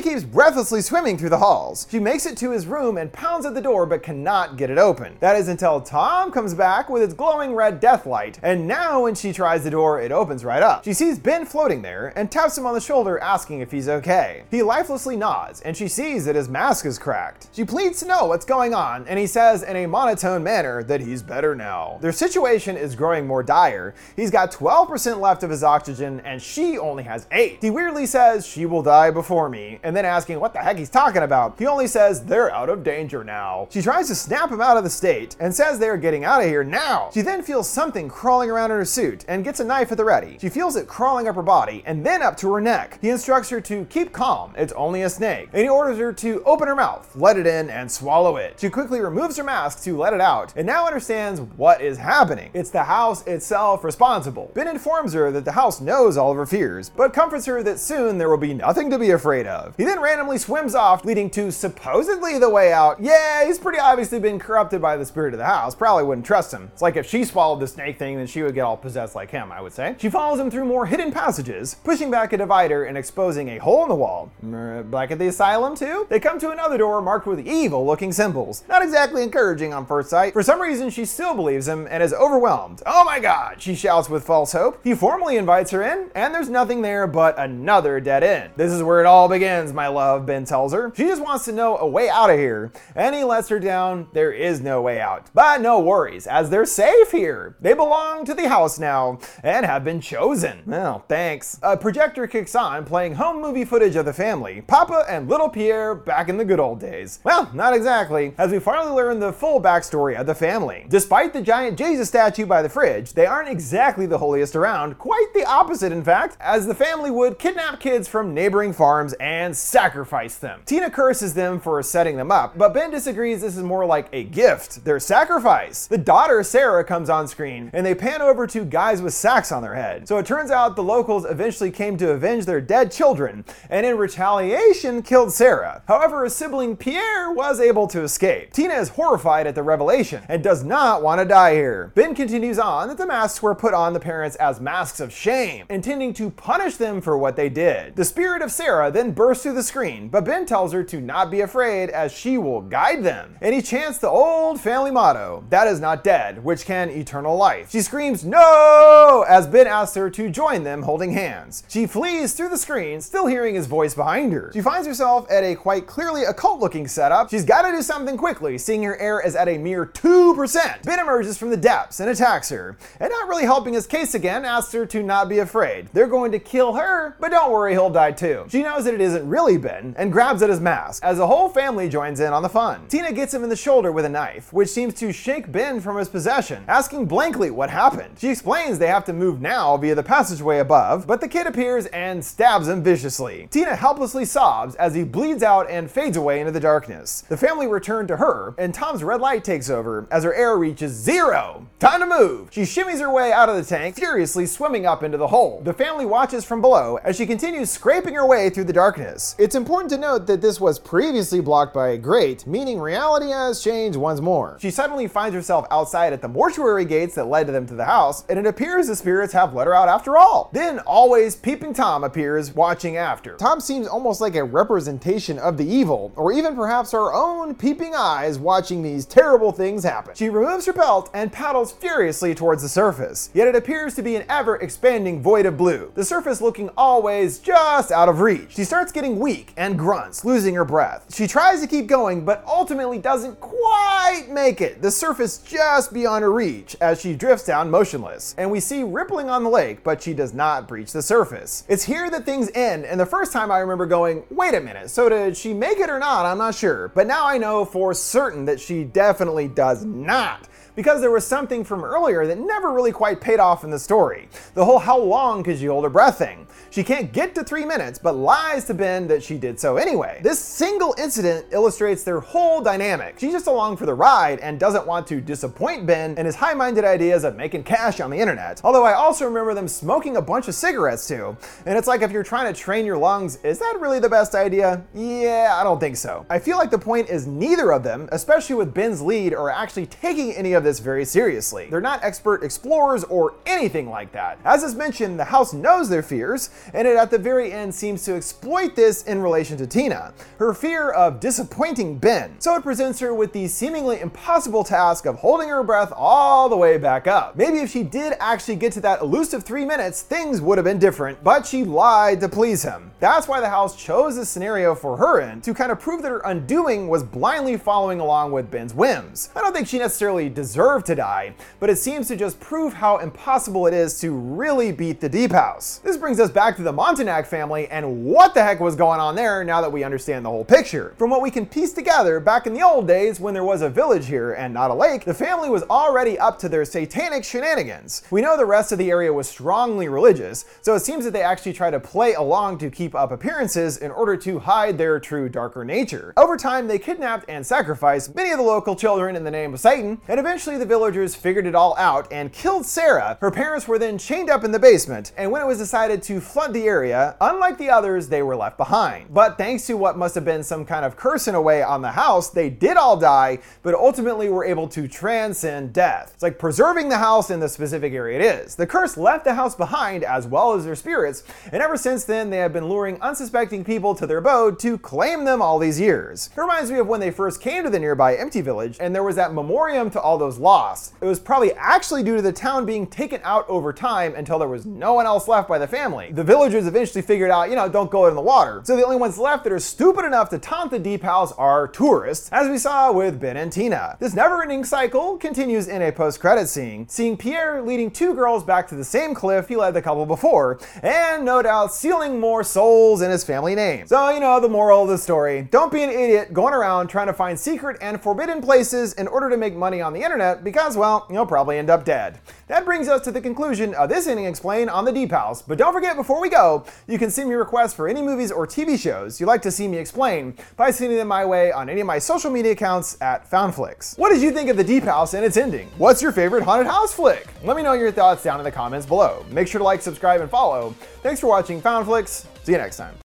keeps 0.00 0.22
breathlessly 0.46 0.80
swimming 0.80 1.18
through 1.18 1.28
the 1.28 1.38
halls. 1.38 1.88
She 1.90 1.98
makes 1.98 2.24
it 2.24 2.36
to 2.36 2.52
his 2.52 2.68
room 2.68 2.98
and 2.98 3.12
pounds 3.12 3.44
at 3.44 3.54
the 3.54 3.60
door 3.60 3.84
but 3.84 4.04
cannot 4.04 4.56
get 4.56 4.70
it 4.70 4.78
open. 4.78 5.16
That 5.18 5.34
is 5.34 5.48
until 5.48 5.80
Tom 5.80 6.30
comes 6.30 6.54
back 6.54 6.88
with 6.88 7.02
its 7.02 7.14
glowing 7.14 7.52
red 7.56 7.80
death 7.80 8.06
light, 8.06 8.38
and 8.44 8.68
now 8.68 9.02
when 9.02 9.16
she 9.16 9.32
tries 9.32 9.64
the 9.64 9.72
door, 9.72 10.00
it 10.00 10.12
opens 10.12 10.44
right 10.44 10.62
up. 10.62 10.84
She 10.84 10.92
sees 10.92 11.18
Ben 11.18 11.46
floating 11.46 11.82
there 11.82 12.12
and 12.14 12.30
taps 12.30 12.56
him 12.56 12.64
on 12.64 12.74
the 12.74 12.80
shoulder 12.80 13.18
asking 13.18 13.58
if 13.58 13.72
he's 13.72 13.88
okay. 13.88 14.44
He 14.48 14.62
lifelessly 14.62 15.16
nods 15.16 15.62
and 15.62 15.76
she 15.76 15.88
sees 15.88 16.24
that 16.26 16.36
his 16.36 16.48
mask 16.48 16.86
is 16.86 16.96
cracked. 16.96 17.48
She 17.50 17.64
pleads 17.64 17.98
to 17.98 18.06
know 18.06 18.26
what's 18.26 18.46
going 18.46 18.72
on 18.72 19.04
and 19.08 19.18
he 19.18 19.26
says 19.26 19.64
in 19.64 19.74
a 19.74 19.86
monotone 19.86 20.44
manner 20.44 20.84
that 20.84 21.00
he's 21.00 21.24
better 21.24 21.56
now. 21.56 21.98
Their 22.00 22.12
situation 22.12 22.76
is 22.76 22.94
growing 22.94 23.26
more 23.26 23.42
dire. 23.42 23.96
He's 24.14 24.30
got 24.30 24.52
12% 24.52 25.18
left 25.18 25.42
of 25.42 25.50
his 25.50 25.64
oxygen 25.64 26.20
and 26.20 26.40
she 26.40 26.78
only 26.78 27.02
has 27.02 27.26
8. 27.32 27.58
He 27.60 27.70
weirdly 27.70 28.06
says 28.06 28.46
she 28.46 28.64
will 28.64 28.84
die 28.84 29.10
before 29.10 29.48
me 29.48 29.80
and 29.82 29.96
then 29.96 30.04
asking 30.04 30.35
what 30.40 30.52
the 30.52 30.60
heck 30.60 30.78
he's 30.78 30.90
talking 30.90 31.22
about. 31.22 31.58
He 31.58 31.66
only 31.66 31.86
says 31.86 32.24
they're 32.24 32.52
out 32.52 32.68
of 32.68 32.84
danger 32.84 33.24
now. 33.24 33.68
She 33.70 33.82
tries 33.82 34.08
to 34.08 34.14
snap 34.14 34.50
him 34.50 34.60
out 34.60 34.76
of 34.76 34.84
the 34.84 34.90
state 34.90 35.36
and 35.40 35.54
says 35.54 35.78
they're 35.78 35.96
getting 35.96 36.24
out 36.24 36.42
of 36.42 36.48
here 36.48 36.64
now. 36.64 37.10
She 37.12 37.22
then 37.22 37.42
feels 37.42 37.68
something 37.68 38.08
crawling 38.08 38.50
around 38.50 38.70
in 38.70 38.78
her 38.78 38.84
suit 38.84 39.24
and 39.28 39.44
gets 39.44 39.60
a 39.60 39.64
knife 39.64 39.90
at 39.92 39.98
the 39.98 40.04
ready. 40.04 40.38
She 40.40 40.48
feels 40.48 40.76
it 40.76 40.88
crawling 40.88 41.28
up 41.28 41.34
her 41.34 41.42
body 41.42 41.82
and 41.86 42.04
then 42.04 42.22
up 42.22 42.36
to 42.38 42.52
her 42.52 42.60
neck. 42.60 42.98
He 43.00 43.10
instructs 43.10 43.50
her 43.50 43.60
to 43.62 43.84
keep 43.86 44.12
calm, 44.12 44.52
it's 44.56 44.72
only 44.72 45.02
a 45.02 45.10
snake, 45.10 45.48
and 45.52 45.62
he 45.62 45.68
orders 45.68 45.98
her 45.98 46.12
to 46.12 46.42
open 46.44 46.68
her 46.68 46.74
mouth, 46.74 47.14
let 47.16 47.38
it 47.38 47.46
in, 47.46 47.70
and 47.70 47.90
swallow 47.90 48.36
it. 48.36 48.58
She 48.58 48.70
quickly 48.70 49.00
removes 49.00 49.36
her 49.36 49.44
mask 49.44 49.82
to 49.84 49.96
let 49.96 50.12
it 50.12 50.20
out 50.20 50.52
and 50.56 50.66
now 50.66 50.86
understands 50.86 51.40
what 51.40 51.80
is 51.80 51.98
happening. 51.98 52.50
It's 52.54 52.70
the 52.70 52.84
house 52.84 53.26
itself 53.26 53.84
responsible. 53.84 54.50
Ben 54.54 54.68
informs 54.68 55.12
her 55.12 55.30
that 55.30 55.44
the 55.44 55.52
house 55.52 55.80
knows 55.80 56.16
all 56.16 56.30
of 56.30 56.36
her 56.36 56.46
fears, 56.46 56.90
but 56.90 57.12
comforts 57.12 57.46
her 57.46 57.62
that 57.62 57.78
soon 57.78 58.18
there 58.18 58.28
will 58.28 58.36
be 58.36 58.54
nothing 58.54 58.90
to 58.90 58.98
be 58.98 59.10
afraid 59.10 59.46
of. 59.46 59.74
He 59.76 59.84
then 59.84 60.00
randomly 60.00 60.25
swims 60.34 60.74
off, 60.74 61.04
leading 61.04 61.30
to 61.30 61.50
supposedly 61.52 62.38
the 62.38 62.50
way 62.50 62.72
out. 62.72 63.00
Yeah, 63.00 63.46
he's 63.46 63.58
pretty 63.58 63.78
obviously 63.78 64.18
been 64.18 64.38
corrupted 64.38 64.82
by 64.82 64.96
the 64.96 65.06
spirit 65.06 65.32
of 65.32 65.38
the 65.38 65.46
house. 65.46 65.74
Probably 65.74 66.02
wouldn't 66.02 66.26
trust 66.26 66.52
him. 66.52 66.70
It's 66.72 66.82
like 66.82 66.96
if 66.96 67.06
she 67.08 67.24
swallowed 67.24 67.60
the 67.60 67.68
snake 67.68 67.98
thing, 67.98 68.16
then 68.16 68.26
she 68.26 68.42
would 68.42 68.54
get 68.54 68.62
all 68.62 68.76
possessed 68.76 69.14
like 69.14 69.30
him, 69.30 69.52
I 69.52 69.60
would 69.60 69.72
say. 69.72 69.94
She 69.98 70.10
follows 70.10 70.40
him 70.40 70.50
through 70.50 70.64
more 70.64 70.86
hidden 70.86 71.12
passages, 71.12 71.76
pushing 71.84 72.10
back 72.10 72.32
a 72.32 72.36
divider 72.36 72.84
and 72.84 72.98
exposing 72.98 73.48
a 73.50 73.58
hole 73.58 73.84
in 73.84 73.88
the 73.88 73.94
wall. 73.94 74.32
Back 74.42 75.12
at 75.12 75.18
the 75.18 75.28
asylum, 75.28 75.76
too? 75.76 76.06
They 76.10 76.18
come 76.18 76.40
to 76.40 76.50
another 76.50 76.78
door 76.78 77.00
marked 77.00 77.26
with 77.26 77.46
evil 77.46 77.86
looking 77.86 78.12
symbols. 78.12 78.64
Not 78.68 78.82
exactly 78.82 79.22
encouraging 79.22 79.72
on 79.72 79.86
first 79.86 80.10
sight. 80.10 80.32
For 80.32 80.42
some 80.42 80.60
reason, 80.60 80.90
she 80.90 81.04
still 81.04 81.34
believes 81.34 81.68
him 81.68 81.86
and 81.90 82.02
is 82.02 82.12
overwhelmed. 82.12 82.82
Oh 82.86 83.04
my 83.04 83.20
god, 83.20 83.60
she 83.60 83.74
shouts 83.74 84.08
with 84.08 84.24
false 84.24 84.52
hope. 84.52 84.80
He 84.82 84.94
formally 84.94 85.36
invites 85.36 85.70
her 85.70 85.82
in, 85.82 86.10
and 86.14 86.34
there's 86.34 86.48
nothing 86.48 86.82
there 86.82 87.06
but 87.06 87.38
another 87.38 88.00
dead 88.00 88.22
end. 88.22 88.52
This 88.56 88.72
is 88.72 88.82
where 88.82 89.00
it 89.00 89.06
all 89.06 89.28
begins, 89.28 89.72
my 89.72 89.88
love, 89.88 90.15
Ben 90.24 90.44
tells 90.44 90.72
her. 90.72 90.92
She 90.96 91.04
just 91.04 91.22
wants 91.22 91.44
to 91.44 91.52
know 91.52 91.76
a 91.76 91.86
way 91.86 92.08
out 92.08 92.30
of 92.30 92.38
here, 92.38 92.72
and 92.94 93.14
he 93.14 93.24
lets 93.24 93.48
her 93.48 93.58
down. 93.58 94.08
There 94.12 94.32
is 94.32 94.60
no 94.60 94.80
way 94.80 95.00
out. 95.00 95.30
But 95.34 95.60
no 95.60 95.80
worries, 95.80 96.26
as 96.26 96.48
they're 96.48 96.64
safe 96.64 97.10
here. 97.10 97.56
They 97.60 97.74
belong 97.74 98.24
to 98.24 98.34
the 98.34 98.48
house 98.48 98.78
now 98.78 99.18
and 99.42 99.66
have 99.66 99.84
been 99.84 100.00
chosen. 100.00 100.62
Well, 100.66 101.04
thanks. 101.08 101.58
A 101.62 101.76
projector 101.76 102.26
kicks 102.26 102.54
on, 102.54 102.84
playing 102.84 103.16
home 103.16 103.42
movie 103.42 103.64
footage 103.64 103.96
of 103.96 104.04
the 104.04 104.12
family, 104.12 104.62
Papa 104.62 105.04
and 105.08 105.28
little 105.28 105.48
Pierre 105.48 105.94
back 105.94 106.28
in 106.28 106.36
the 106.36 106.44
good 106.44 106.60
old 106.60 106.80
days. 106.80 107.18
Well, 107.24 107.50
not 107.52 107.74
exactly, 107.74 108.34
as 108.38 108.52
we 108.52 108.58
finally 108.58 108.92
learn 108.92 109.20
the 109.20 109.32
full 109.32 109.60
backstory 109.60 110.18
of 110.18 110.26
the 110.26 110.34
family. 110.34 110.86
Despite 110.88 111.32
the 111.32 111.42
giant 111.42 111.76
Jesus 111.78 112.08
statue 112.08 112.46
by 112.46 112.62
the 112.62 112.68
fridge, 112.68 113.12
they 113.12 113.26
aren't 113.26 113.48
exactly 113.48 114.06
the 114.06 114.18
holiest 114.18 114.56
around, 114.56 114.98
quite 114.98 115.28
the 115.34 115.44
opposite, 115.44 115.92
in 115.92 116.04
fact, 116.04 116.36
as 116.40 116.66
the 116.66 116.74
family 116.74 117.10
would 117.10 117.38
kidnap 117.38 117.80
kids 117.80 118.08
from 118.08 118.32
neighboring 118.32 118.72
farms 118.72 119.12
and 119.14 119.56
sacrifice 119.56 120.05
them. 120.06 120.62
Tina 120.66 120.90
curses 120.90 121.34
them 121.34 121.60
for 121.60 121.82
setting 121.82 122.16
them 122.16 122.30
up, 122.30 122.56
but 122.56 122.72
Ben 122.72 122.90
disagrees 122.90 123.40
this 123.40 123.56
is 123.56 123.62
more 123.62 123.84
like 123.84 124.08
a 124.12 124.24
gift, 124.24 124.84
their 124.84 125.00
sacrifice. 125.00 125.86
The 125.86 125.98
daughter, 125.98 126.42
Sarah, 126.42 126.84
comes 126.84 127.10
on 127.10 127.28
screen, 127.28 127.70
and 127.72 127.84
they 127.84 127.94
pan 127.94 128.22
over 128.22 128.46
to 128.46 128.64
guys 128.64 129.02
with 129.02 129.14
sacks 129.14 129.52
on 129.52 129.62
their 129.62 129.74
head. 129.74 130.06
So 130.08 130.18
it 130.18 130.26
turns 130.26 130.50
out 130.50 130.76
the 130.76 130.82
locals 130.82 131.24
eventually 131.24 131.70
came 131.70 131.96
to 131.98 132.10
avenge 132.10 132.46
their 132.46 132.60
dead 132.60 132.92
children, 132.92 133.44
and 133.68 133.84
in 133.84 133.96
retaliation 133.96 135.02
killed 135.02 135.32
Sarah. 135.32 135.82
However, 135.88 136.24
a 136.24 136.30
sibling, 136.30 136.76
Pierre, 136.76 137.32
was 137.32 137.60
able 137.60 137.86
to 137.88 138.02
escape. 138.02 138.52
Tina 138.52 138.74
is 138.74 138.90
horrified 138.90 139.46
at 139.46 139.54
the 139.54 139.62
revelation 139.62 140.22
and 140.28 140.42
does 140.42 140.62
not 140.62 141.02
want 141.02 141.20
to 141.20 141.24
die 141.24 141.54
here. 141.54 141.92
Ben 141.94 142.14
continues 142.14 142.58
on 142.58 142.88
that 142.88 142.98
the 142.98 143.06
masks 143.06 143.42
were 143.42 143.54
put 143.54 143.74
on 143.74 143.92
the 143.92 144.00
parents 144.00 144.36
as 144.36 144.60
masks 144.60 145.00
of 145.00 145.12
shame, 145.12 145.66
intending 145.68 146.12
to 146.14 146.30
punish 146.30 146.76
them 146.76 147.00
for 147.00 147.16
what 147.16 147.36
they 147.36 147.48
did. 147.48 147.96
The 147.96 148.04
spirit 148.04 148.42
of 148.42 148.52
Sarah 148.52 148.90
then 148.90 149.12
bursts 149.12 149.42
through 149.42 149.54
the 149.54 149.62
screen, 149.62 149.95
but 150.04 150.24
Ben 150.24 150.46
tells 150.46 150.72
her 150.72 150.84
to 150.84 151.00
not 151.00 151.30
be 151.30 151.40
afraid 151.40 151.90
as 151.90 152.12
she 152.12 152.38
will 152.38 152.60
guide 152.60 153.02
them. 153.02 153.36
And 153.40 153.54
he 153.54 153.62
chants 153.62 153.98
the 153.98 154.08
old 154.08 154.60
family 154.60 154.90
motto, 154.90 155.44
that 155.50 155.66
is 155.66 155.80
not 155.80 156.04
dead, 156.04 156.42
which 156.44 156.64
can 156.64 156.90
eternal 156.90 157.36
life. 157.36 157.70
She 157.70 157.80
screams, 157.80 158.24
no, 158.24 159.24
as 159.28 159.46
Ben 159.46 159.66
asks 159.66 159.96
her 159.96 160.10
to 160.10 160.30
join 160.30 160.62
them 160.62 160.82
holding 160.82 161.12
hands. 161.12 161.64
She 161.68 161.86
flees 161.86 162.34
through 162.34 162.50
the 162.50 162.58
screen, 162.58 163.00
still 163.00 163.26
hearing 163.26 163.54
his 163.54 163.66
voice 163.66 163.94
behind 163.94 164.32
her. 164.32 164.50
She 164.52 164.60
finds 164.60 164.86
herself 164.86 165.30
at 165.30 165.44
a 165.44 165.54
quite 165.54 165.86
clearly 165.86 166.24
occult 166.24 166.60
looking 166.60 166.86
setup. 166.88 167.30
She's 167.30 167.44
got 167.44 167.62
to 167.62 167.72
do 167.72 167.82
something 167.82 168.16
quickly, 168.16 168.58
seeing 168.58 168.82
her 168.82 168.98
air 168.98 169.20
is 169.20 169.34
at 169.36 169.48
a 169.48 169.58
mere 169.58 169.86
2%. 169.86 170.82
Ben 170.84 171.00
emerges 171.00 171.38
from 171.38 171.50
the 171.50 171.56
depths 171.56 172.00
and 172.00 172.10
attacks 172.10 172.48
her, 172.50 172.76
and 173.00 173.10
not 173.10 173.28
really 173.28 173.44
helping 173.44 173.74
his 173.74 173.86
case 173.86 174.14
again, 174.14 174.44
asks 174.44 174.72
her 174.72 174.86
to 174.86 175.02
not 175.02 175.28
be 175.28 175.38
afraid. 175.38 175.88
They're 175.92 176.06
going 176.06 176.32
to 176.32 176.38
kill 176.38 176.74
her, 176.74 177.16
but 177.20 177.30
don't 177.30 177.52
worry, 177.52 177.72
he'll 177.72 177.90
die 177.90 178.12
too. 178.12 178.46
She 178.48 178.62
knows 178.62 178.84
that 178.84 178.94
it 178.94 179.00
isn't 179.00 179.28
really 179.28 179.56
Ben 179.56 179.85
and 179.96 180.12
grabs 180.12 180.42
at 180.42 180.50
his 180.50 180.60
mask 180.60 181.02
as 181.04 181.18
the 181.18 181.26
whole 181.26 181.48
family 181.48 181.88
joins 181.88 182.20
in 182.20 182.32
on 182.32 182.42
the 182.42 182.48
fun. 182.48 182.86
Tina 182.88 183.12
gets 183.12 183.32
him 183.32 183.42
in 183.42 183.48
the 183.48 183.56
shoulder 183.56 183.92
with 183.92 184.04
a 184.04 184.08
knife, 184.08 184.52
which 184.52 184.68
seems 184.68 184.94
to 184.94 185.12
shake 185.12 185.52
Ben 185.52 185.80
from 185.80 185.96
his 185.96 186.08
possession, 186.08 186.64
asking 186.68 187.06
blankly 187.06 187.50
what 187.50 187.70
happened. 187.70 188.18
She 188.18 188.28
explains 188.28 188.78
they 188.78 188.86
have 188.88 189.04
to 189.06 189.12
move 189.12 189.40
now 189.40 189.76
via 189.76 189.94
the 189.94 190.02
passageway 190.02 190.58
above, 190.58 191.06
but 191.06 191.20
the 191.20 191.28
kid 191.28 191.46
appears 191.46 191.86
and 191.86 192.24
stabs 192.24 192.68
him 192.68 192.82
viciously. 192.82 193.48
Tina 193.50 193.76
helplessly 193.76 194.24
sobs 194.24 194.74
as 194.76 194.94
he 194.94 195.04
bleeds 195.04 195.42
out 195.42 195.68
and 195.70 195.90
fades 195.90 196.16
away 196.16 196.40
into 196.40 196.52
the 196.52 196.60
darkness. 196.60 197.22
The 197.28 197.36
family 197.36 197.66
return 197.66 198.06
to 198.08 198.16
her, 198.16 198.54
and 198.58 198.72
Tom's 198.72 199.04
red 199.04 199.20
light 199.20 199.44
takes 199.44 199.70
over 199.70 200.06
as 200.10 200.24
her 200.24 200.34
air 200.34 200.56
reaches 200.56 200.92
zero. 200.92 201.66
Time 201.78 202.00
to 202.00 202.06
move! 202.06 202.48
She 202.50 202.62
shimmies 202.62 203.00
her 203.00 203.12
way 203.12 203.32
out 203.32 203.48
of 203.48 203.56
the 203.56 203.64
tank, 203.64 203.96
furiously 203.96 204.46
swimming 204.46 204.86
up 204.86 205.02
into 205.02 205.18
the 205.18 205.28
hole. 205.28 205.60
The 205.64 205.72
family 205.74 206.06
watches 206.06 206.44
from 206.44 206.60
below 206.60 206.98
as 207.04 207.16
she 207.16 207.26
continues 207.26 207.70
scraping 207.70 208.14
her 208.14 208.26
way 208.26 208.50
through 208.50 208.64
the 208.64 208.72
darkness. 208.72 209.34
It's 209.38 209.54
important 209.66 209.90
to 209.90 209.98
note 209.98 210.28
that 210.28 210.40
this 210.40 210.60
was 210.60 210.78
previously 210.78 211.40
blocked 211.40 211.74
by 211.74 211.88
a 211.88 211.98
grate, 211.98 212.46
meaning 212.46 212.78
reality 212.78 213.30
has 213.30 213.60
changed 213.60 213.98
once 213.98 214.20
more. 214.20 214.56
She 214.60 214.70
suddenly 214.70 215.08
finds 215.08 215.34
herself 215.34 215.66
outside 215.72 216.12
at 216.12 216.22
the 216.22 216.28
mortuary 216.28 216.84
gates 216.84 217.16
that 217.16 217.24
led 217.24 217.46
to 217.46 217.52
them 217.52 217.66
to 217.66 217.74
the 217.74 217.84
house, 217.84 218.24
and 218.28 218.38
it 218.38 218.46
appears 218.46 218.86
the 218.86 218.94
spirits 218.94 219.32
have 219.32 219.54
let 219.54 219.66
her 219.66 219.74
out 219.74 219.88
after 219.88 220.16
all. 220.16 220.50
Then, 220.52 220.78
always 220.78 221.34
peeping 221.34 221.74
Tom 221.74 222.04
appears, 222.04 222.54
watching 222.54 222.96
after. 222.96 223.36
Tom 223.38 223.58
seems 223.58 223.88
almost 223.88 224.20
like 224.20 224.36
a 224.36 224.44
representation 224.44 225.36
of 225.36 225.56
the 225.56 225.66
evil, 225.66 226.12
or 226.14 226.32
even 226.32 226.54
perhaps 226.54 226.92
her 226.92 227.12
own 227.12 227.56
peeping 227.56 227.92
eyes 227.96 228.38
watching 228.38 228.84
these 228.84 229.04
terrible 229.04 229.50
things 229.50 229.82
happen. 229.82 230.14
She 230.14 230.28
removes 230.28 230.66
her 230.66 230.74
belt 230.74 231.10
and 231.12 231.32
paddles 231.32 231.72
furiously 231.72 232.36
towards 232.36 232.62
the 232.62 232.68
surface, 232.68 233.30
yet 233.34 233.48
it 233.48 233.56
appears 233.56 233.96
to 233.96 234.02
be 234.02 234.14
an 234.14 234.26
ever 234.28 234.54
expanding 234.58 235.20
void 235.20 235.44
of 235.44 235.56
blue, 235.56 235.90
the 235.96 236.04
surface 236.04 236.40
looking 236.40 236.70
always 236.76 237.40
just 237.40 237.90
out 237.90 238.08
of 238.08 238.20
reach. 238.20 238.54
She 238.54 238.62
starts 238.62 238.92
getting 238.92 239.18
weak 239.18 239.54
and 239.56 239.78
grunts, 239.78 240.24
losing 240.24 240.54
her 240.54 240.64
breath. 240.64 241.14
She 241.14 241.26
tries 241.26 241.60
to 241.60 241.66
keep 241.66 241.86
going, 241.86 242.24
but 242.24 242.44
ultimately 242.46 242.98
doesn't 242.98 243.40
quite 243.40 244.26
make 244.28 244.60
it. 244.60 244.82
The 244.82 244.90
surface 244.90 245.38
just 245.38 245.92
beyond 245.92 246.22
her 246.22 246.32
reach 246.32 246.76
as 246.80 247.00
she 247.00 247.14
drifts 247.14 247.46
down 247.46 247.70
motionless, 247.70 248.34
and 248.38 248.50
we 248.50 248.60
see 248.60 248.82
rippling 248.82 249.30
on 249.30 249.44
the 249.44 249.50
lake, 249.50 249.82
but 249.82 250.02
she 250.02 250.14
does 250.14 250.34
not 250.34 250.68
breach 250.68 250.92
the 250.92 251.02
surface. 251.02 251.64
It's 251.68 251.84
here 251.84 252.10
that 252.10 252.24
things 252.24 252.50
end, 252.54 252.84
and 252.84 252.98
the 253.00 253.06
first 253.06 253.32
time 253.32 253.50
I 253.50 253.58
remember 253.58 253.86
going, 253.86 254.24
wait 254.30 254.54
a 254.54 254.60
minute, 254.60 254.90
so 254.90 255.08
did 255.08 255.36
she 255.36 255.54
make 255.54 255.78
it 255.78 255.90
or 255.90 255.98
not? 255.98 256.26
I'm 256.26 256.38
not 256.38 256.54
sure. 256.54 256.88
But 256.88 257.06
now 257.06 257.26
I 257.26 257.38
know 257.38 257.64
for 257.64 257.94
certain 257.94 258.44
that 258.46 258.60
she 258.60 258.84
definitely 258.84 259.48
does 259.48 259.84
not 259.84 260.48
because 260.76 261.00
there 261.00 261.10
was 261.10 261.26
something 261.26 261.64
from 261.64 261.82
earlier 261.82 262.26
that 262.26 262.38
never 262.38 262.72
really 262.72 262.92
quite 262.92 263.20
paid 263.20 263.40
off 263.40 263.64
in 263.64 263.70
the 263.70 263.78
story. 263.78 264.28
The 264.54 264.64
whole 264.64 264.78
how 264.78 264.98
long 264.98 265.42
could 265.42 265.58
she 265.58 265.66
hold 265.66 265.84
her 265.84 265.90
breath 265.90 266.18
thing. 266.18 266.46
She 266.70 266.84
can't 266.84 267.12
get 267.12 267.34
to 267.36 267.44
three 267.44 267.64
minutes, 267.64 267.98
but 267.98 268.12
lies 268.12 268.66
to 268.66 268.74
Ben 268.74 269.08
that 269.08 269.22
she 269.22 269.38
did 269.38 269.58
so 269.58 269.78
anyway. 269.78 270.20
This 270.22 270.38
single 270.38 270.94
incident 270.98 271.46
illustrates 271.50 272.04
their 272.04 272.20
whole 272.20 272.60
dynamic. 272.60 273.18
She's 273.18 273.32
just 273.32 273.46
along 273.46 273.78
for 273.78 273.86
the 273.86 273.94
ride 273.94 274.40
and 274.40 274.60
doesn't 274.60 274.86
want 274.86 275.06
to 275.06 275.20
disappoint 275.20 275.86
Ben 275.86 276.14
and 276.18 276.26
his 276.26 276.34
high-minded 276.34 276.84
ideas 276.84 277.24
of 277.24 277.34
making 277.34 277.64
cash 277.64 278.00
on 278.00 278.10
the 278.10 278.18
internet. 278.18 278.60
Although 278.62 278.84
I 278.84 278.92
also 278.92 279.24
remember 279.24 279.54
them 279.54 279.68
smoking 279.68 280.18
a 280.18 280.22
bunch 280.22 280.48
of 280.48 280.54
cigarettes 280.54 281.08
too. 281.08 281.36
And 281.64 281.78
it's 281.78 281.88
like 281.88 282.02
if 282.02 282.10
you're 282.12 282.22
trying 282.22 282.52
to 282.52 282.60
train 282.60 282.84
your 282.84 282.98
lungs, 282.98 283.36
is 283.36 283.58
that 283.58 283.78
really 283.80 283.98
the 283.98 284.10
best 284.10 284.34
idea? 284.34 284.84
Yeah, 284.94 285.56
I 285.58 285.64
don't 285.64 285.80
think 285.80 285.96
so. 285.96 286.26
I 286.28 286.38
feel 286.38 286.58
like 286.58 286.70
the 286.70 286.78
point 286.78 287.08
is 287.08 287.26
neither 287.26 287.72
of 287.72 287.82
them, 287.82 288.08
especially 288.12 288.56
with 288.56 288.74
Ben's 288.74 289.00
lead, 289.00 289.32
are 289.32 289.50
actually 289.50 289.86
taking 289.86 290.32
any 290.32 290.52
of 290.52 290.64
this 290.66 290.80
very 290.80 291.04
seriously. 291.04 291.68
They're 291.70 291.80
not 291.80 292.02
expert 292.02 292.42
explorers 292.42 293.04
or 293.04 293.34
anything 293.46 293.88
like 293.88 294.12
that. 294.12 294.38
As 294.44 294.62
is 294.62 294.74
mentioned, 294.74 295.18
the 295.18 295.24
house 295.24 295.52
knows 295.52 295.88
their 295.88 296.02
fears, 296.02 296.50
and 296.74 296.86
it 296.86 296.96
at 296.96 297.10
the 297.10 297.18
very 297.18 297.52
end 297.52 297.74
seems 297.74 298.04
to 298.04 298.14
exploit 298.14 298.74
this 298.74 299.04
in 299.04 299.22
relation 299.22 299.56
to 299.58 299.66
Tina, 299.66 300.12
her 300.38 300.52
fear 300.52 300.90
of 300.90 301.20
disappointing 301.20 301.98
Ben. 301.98 302.34
So 302.40 302.56
it 302.56 302.62
presents 302.62 302.98
her 303.00 303.14
with 303.14 303.32
the 303.32 303.46
seemingly 303.46 304.00
impossible 304.00 304.64
task 304.64 305.06
of 305.06 305.16
holding 305.16 305.48
her 305.48 305.62
breath 305.62 305.92
all 305.94 306.48
the 306.48 306.56
way 306.56 306.78
back 306.78 307.06
up. 307.06 307.36
Maybe 307.36 307.58
if 307.58 307.70
she 307.70 307.84
did 307.84 308.14
actually 308.18 308.56
get 308.56 308.72
to 308.72 308.80
that 308.80 309.00
elusive 309.00 309.44
three 309.44 309.64
minutes, 309.64 310.02
things 310.02 310.40
would 310.40 310.58
have 310.58 310.64
been 310.64 310.80
different, 310.80 311.22
but 311.22 311.46
she 311.46 311.62
lied 311.62 312.20
to 312.20 312.28
please 312.28 312.64
him. 312.64 312.90
That's 312.98 313.28
why 313.28 313.40
the 313.40 313.48
house 313.48 313.76
chose 313.76 314.16
this 314.16 314.28
scenario 314.28 314.74
for 314.74 314.96
her 314.96 315.20
in, 315.20 315.40
to 315.42 315.54
kind 315.54 315.70
of 315.70 315.78
prove 315.78 316.02
that 316.02 316.10
her 316.10 316.22
undoing 316.24 316.88
was 316.88 317.04
blindly 317.04 317.56
following 317.56 318.00
along 318.00 318.32
with 318.32 318.50
Ben's 318.50 318.74
whims. 318.74 319.30
I 319.36 319.40
don't 319.40 319.52
think 319.52 319.68
she 319.68 319.78
necessarily 319.78 320.28
deserved 320.28 320.55
to 320.56 320.94
die, 320.94 321.34
but 321.60 321.68
it 321.68 321.76
seems 321.76 322.08
to 322.08 322.16
just 322.16 322.40
prove 322.40 322.72
how 322.72 322.96
impossible 322.96 323.66
it 323.66 323.74
is 323.74 324.00
to 324.00 324.10
really 324.10 324.72
beat 324.72 325.00
the 325.02 325.08
Deep 325.08 325.30
House. 325.30 325.82
This 325.84 325.98
brings 325.98 326.18
us 326.18 326.30
back 326.30 326.56
to 326.56 326.62
the 326.62 326.72
Montagnac 326.72 327.26
family 327.26 327.68
and 327.68 328.06
what 328.06 328.32
the 328.32 328.42
heck 328.42 328.58
was 328.58 328.74
going 328.74 328.98
on 328.98 329.14
there 329.14 329.44
now 329.44 329.60
that 329.60 329.70
we 329.70 329.84
understand 329.84 330.24
the 330.24 330.30
whole 330.30 330.46
picture. 330.46 330.94
From 330.96 331.10
what 331.10 331.20
we 331.20 331.30
can 331.30 331.44
piece 331.44 331.74
together, 331.74 332.20
back 332.20 332.46
in 332.46 332.54
the 332.54 332.62
old 332.62 332.88
days 332.88 333.20
when 333.20 333.34
there 333.34 333.44
was 333.44 333.60
a 333.60 333.68
village 333.68 334.06
here 334.06 334.32
and 334.32 334.54
not 334.54 334.70
a 334.70 334.74
lake, 334.74 335.04
the 335.04 335.12
family 335.12 335.50
was 335.50 335.62
already 335.64 336.18
up 336.18 336.38
to 336.38 336.48
their 336.48 336.64
satanic 336.64 337.22
shenanigans. 337.22 338.02
We 338.10 338.22
know 338.22 338.38
the 338.38 338.46
rest 338.46 338.72
of 338.72 338.78
the 338.78 338.90
area 338.90 339.12
was 339.12 339.28
strongly 339.28 339.88
religious, 339.88 340.46
so 340.62 340.74
it 340.74 340.80
seems 340.80 341.04
that 341.04 341.12
they 341.12 341.22
actually 341.22 341.52
try 341.52 341.70
to 341.70 341.78
play 341.78 342.14
along 342.14 342.56
to 342.58 342.70
keep 342.70 342.94
up 342.94 343.12
appearances 343.12 343.76
in 343.76 343.90
order 343.90 344.16
to 344.16 344.38
hide 344.38 344.78
their 344.78 344.98
true 344.98 345.28
darker 345.28 345.66
nature. 345.66 346.14
Over 346.16 346.38
time, 346.38 346.66
they 346.66 346.78
kidnapped 346.78 347.26
and 347.28 347.46
sacrificed 347.46 348.14
many 348.14 348.30
of 348.30 348.38
the 348.38 348.44
local 348.44 348.74
children 348.74 349.16
in 349.16 349.24
the 349.24 349.30
name 349.30 349.52
of 349.52 349.60
Satan, 349.60 350.00
and 350.08 350.18
eventually 350.20 350.45
the 350.54 350.64
villagers 350.64 351.16
figured 351.16 351.46
it 351.46 351.56
all 351.56 351.76
out 351.76 352.06
and 352.12 352.32
killed 352.32 352.64
Sarah. 352.64 353.18
Her 353.20 353.32
parents 353.32 353.66
were 353.66 353.80
then 353.80 353.98
chained 353.98 354.30
up 354.30 354.44
in 354.44 354.52
the 354.52 354.60
basement, 354.60 355.10
and 355.16 355.32
when 355.32 355.42
it 355.42 355.46
was 355.46 355.58
decided 355.58 356.04
to 356.04 356.20
flood 356.20 356.54
the 356.54 356.68
area, 356.68 357.16
unlike 357.20 357.58
the 357.58 357.68
others, 357.68 358.08
they 358.08 358.22
were 358.22 358.36
left 358.36 358.56
behind. 358.56 359.12
But 359.12 359.36
thanks 359.36 359.66
to 359.66 359.76
what 359.76 359.98
must 359.98 360.14
have 360.14 360.24
been 360.24 360.44
some 360.44 360.64
kind 360.64 360.84
of 360.84 360.96
curse 360.96 361.26
in 361.26 361.34
a 361.34 361.42
way 361.42 361.64
on 361.64 361.82
the 361.82 361.90
house, 361.90 362.30
they 362.30 362.48
did 362.48 362.76
all 362.76 362.96
die, 362.96 363.40
but 363.64 363.74
ultimately 363.74 364.28
were 364.28 364.44
able 364.44 364.68
to 364.68 364.86
transcend 364.86 365.72
death. 365.72 366.12
It's 366.14 366.22
like 366.22 366.38
preserving 366.38 366.88
the 366.88 366.98
house 366.98 367.30
in 367.30 367.40
the 367.40 367.48
specific 367.48 367.92
area 367.92 368.20
it 368.20 368.24
is. 368.24 368.54
The 368.54 368.68
curse 368.68 368.96
left 368.96 369.24
the 369.24 369.34
house 369.34 369.56
behind 369.56 370.04
as 370.04 370.28
well 370.28 370.52
as 370.54 370.64
their 370.64 370.76
spirits, 370.76 371.24
and 371.50 371.60
ever 371.60 371.76
since 371.76 372.04
then 372.04 372.30
they 372.30 372.38
have 372.38 372.52
been 372.52 372.68
luring 372.68 373.00
unsuspecting 373.00 373.64
people 373.64 373.94
to 373.96 374.06
their 374.06 374.18
abode 374.18 374.60
to 374.60 374.78
claim 374.78 375.24
them 375.24 375.42
all 375.42 375.58
these 375.58 375.80
years. 375.80 376.30
It 376.36 376.40
reminds 376.40 376.70
me 376.70 376.78
of 376.78 376.86
when 376.86 377.00
they 377.00 377.10
first 377.10 377.40
came 377.40 377.64
to 377.64 377.70
the 377.70 377.80
nearby 377.80 378.14
empty 378.14 378.42
village, 378.42 378.76
and 378.78 378.94
there 378.94 379.02
was 379.02 379.16
that 379.16 379.32
memoriam 379.32 379.90
to 379.90 380.00
all 380.00 380.18
those 380.18 380.35
lost. 380.38 380.94
It 381.00 381.04
was 381.04 381.20
probably 381.20 381.52
actually 381.54 382.02
due 382.02 382.16
to 382.16 382.22
the 382.22 382.32
town 382.32 382.66
being 382.66 382.86
taken 382.86 383.20
out 383.24 383.48
over 383.48 383.72
time 383.72 384.14
until 384.14 384.38
there 384.38 384.48
was 384.48 384.66
no 384.66 384.94
one 384.94 385.06
else 385.06 385.28
left 385.28 385.48
by 385.48 385.58
the 385.58 385.66
family. 385.66 386.10
The 386.12 386.24
villagers 386.24 386.66
eventually 386.66 387.02
figured 387.02 387.30
out, 387.30 387.50
you 387.50 387.56
know, 387.56 387.68
don't 387.68 387.90
go 387.90 388.06
in 388.06 388.14
the 388.14 388.20
water. 388.20 388.62
So 388.64 388.76
the 388.76 388.84
only 388.84 388.96
ones 388.96 389.18
left 389.18 389.44
that 389.44 389.52
are 389.52 389.60
stupid 389.60 390.04
enough 390.04 390.28
to 390.30 390.38
taunt 390.38 390.70
the 390.70 390.78
Deep 390.78 391.02
House 391.02 391.32
are 391.32 391.68
tourists, 391.68 392.28
as 392.32 392.48
we 392.48 392.58
saw 392.58 392.92
with 392.92 393.20
Ben 393.20 393.36
and 393.36 393.52
Tina. 393.52 393.96
This 394.00 394.14
never-ending 394.14 394.64
cycle 394.64 395.16
continues 395.16 395.68
in 395.68 395.82
a 395.82 395.92
post-credit 395.92 396.48
scene, 396.48 396.88
seeing 396.88 397.16
Pierre 397.16 397.62
leading 397.62 397.90
two 397.90 398.14
girls 398.14 398.44
back 398.44 398.68
to 398.68 398.74
the 398.74 398.84
same 398.84 399.14
cliff 399.14 399.48
he 399.48 399.56
led 399.56 399.74
the 399.74 399.82
couple 399.82 400.06
before, 400.06 400.58
and 400.82 401.24
no 401.24 401.42
doubt 401.42 401.74
sealing 401.74 402.20
more 402.20 402.42
souls 402.44 403.02
in 403.02 403.10
his 403.10 403.24
family 403.24 403.54
name. 403.54 403.86
So, 403.86 404.10
you 404.10 404.20
know, 404.20 404.40
the 404.40 404.48
moral 404.48 404.82
of 404.82 404.88
the 404.88 404.98
story, 404.98 405.48
don't 405.50 405.72
be 405.72 405.82
an 405.82 405.90
idiot 405.90 406.32
going 406.32 406.54
around 406.54 406.88
trying 406.88 407.06
to 407.06 407.12
find 407.12 407.38
secret 407.38 407.76
and 407.80 408.00
forbidden 408.00 408.40
places 408.40 408.94
in 408.94 409.06
order 409.06 409.30
to 409.30 409.36
make 409.36 409.54
money 409.54 409.80
on 409.80 409.92
the 409.92 410.02
internet 410.02 410.25
because, 410.34 410.76
well, 410.76 411.06
you'll 411.10 411.26
probably 411.26 411.58
end 411.58 411.70
up 411.70 411.84
dead. 411.84 412.18
That 412.48 412.64
brings 412.64 412.88
us 412.88 413.02
to 413.02 413.10
the 413.10 413.20
conclusion 413.20 413.74
of 413.74 413.88
this 413.88 414.06
Ending 414.06 414.26
Explain 414.26 414.68
on 414.68 414.84
the 414.84 414.92
Deep 414.92 415.10
House, 415.10 415.42
but 415.42 415.58
don't 415.58 415.72
forget 415.72 415.96
before 415.96 416.20
we 416.20 416.28
go, 416.28 416.64
you 416.86 416.98
can 416.98 417.10
send 417.10 417.28
me 417.28 417.34
requests 417.34 417.74
for 417.74 417.88
any 417.88 418.02
movies 418.02 418.30
or 418.30 418.46
TV 418.46 418.78
shows 418.78 419.20
you'd 419.20 419.26
like 419.26 419.42
to 419.42 419.50
see 419.50 419.66
me 419.66 419.78
explain 419.78 420.36
by 420.56 420.70
sending 420.70 420.96
them 420.96 421.08
my 421.08 421.24
way 421.24 421.50
on 421.50 421.68
any 421.68 421.80
of 421.80 421.86
my 421.86 421.98
social 421.98 422.30
media 422.30 422.52
accounts 422.52 422.96
at 423.00 423.28
FoundFlix. 423.30 423.98
What 423.98 424.12
did 424.12 424.22
you 424.22 424.30
think 424.30 424.48
of 424.48 424.56
the 424.56 424.64
Deep 424.64 424.84
House 424.84 425.14
and 425.14 425.24
its 425.24 425.36
ending? 425.36 425.68
What's 425.78 426.02
your 426.02 426.12
favorite 426.12 426.44
haunted 426.44 426.66
house 426.66 426.92
flick? 426.92 427.26
Let 427.42 427.56
me 427.56 427.62
know 427.62 427.72
your 427.72 427.90
thoughts 427.90 428.22
down 428.22 428.38
in 428.38 428.44
the 428.44 428.52
comments 428.52 428.86
below. 428.86 429.24
Make 429.30 429.48
sure 429.48 429.58
to 429.58 429.64
like, 429.64 429.82
subscribe, 429.82 430.20
and 430.20 430.30
follow. 430.30 430.74
Thanks 431.02 431.20
for 431.20 431.26
watching 431.26 431.60
FoundFlix. 431.60 432.26
See 432.44 432.52
you 432.52 432.58
next 432.58 432.76
time. 432.76 432.94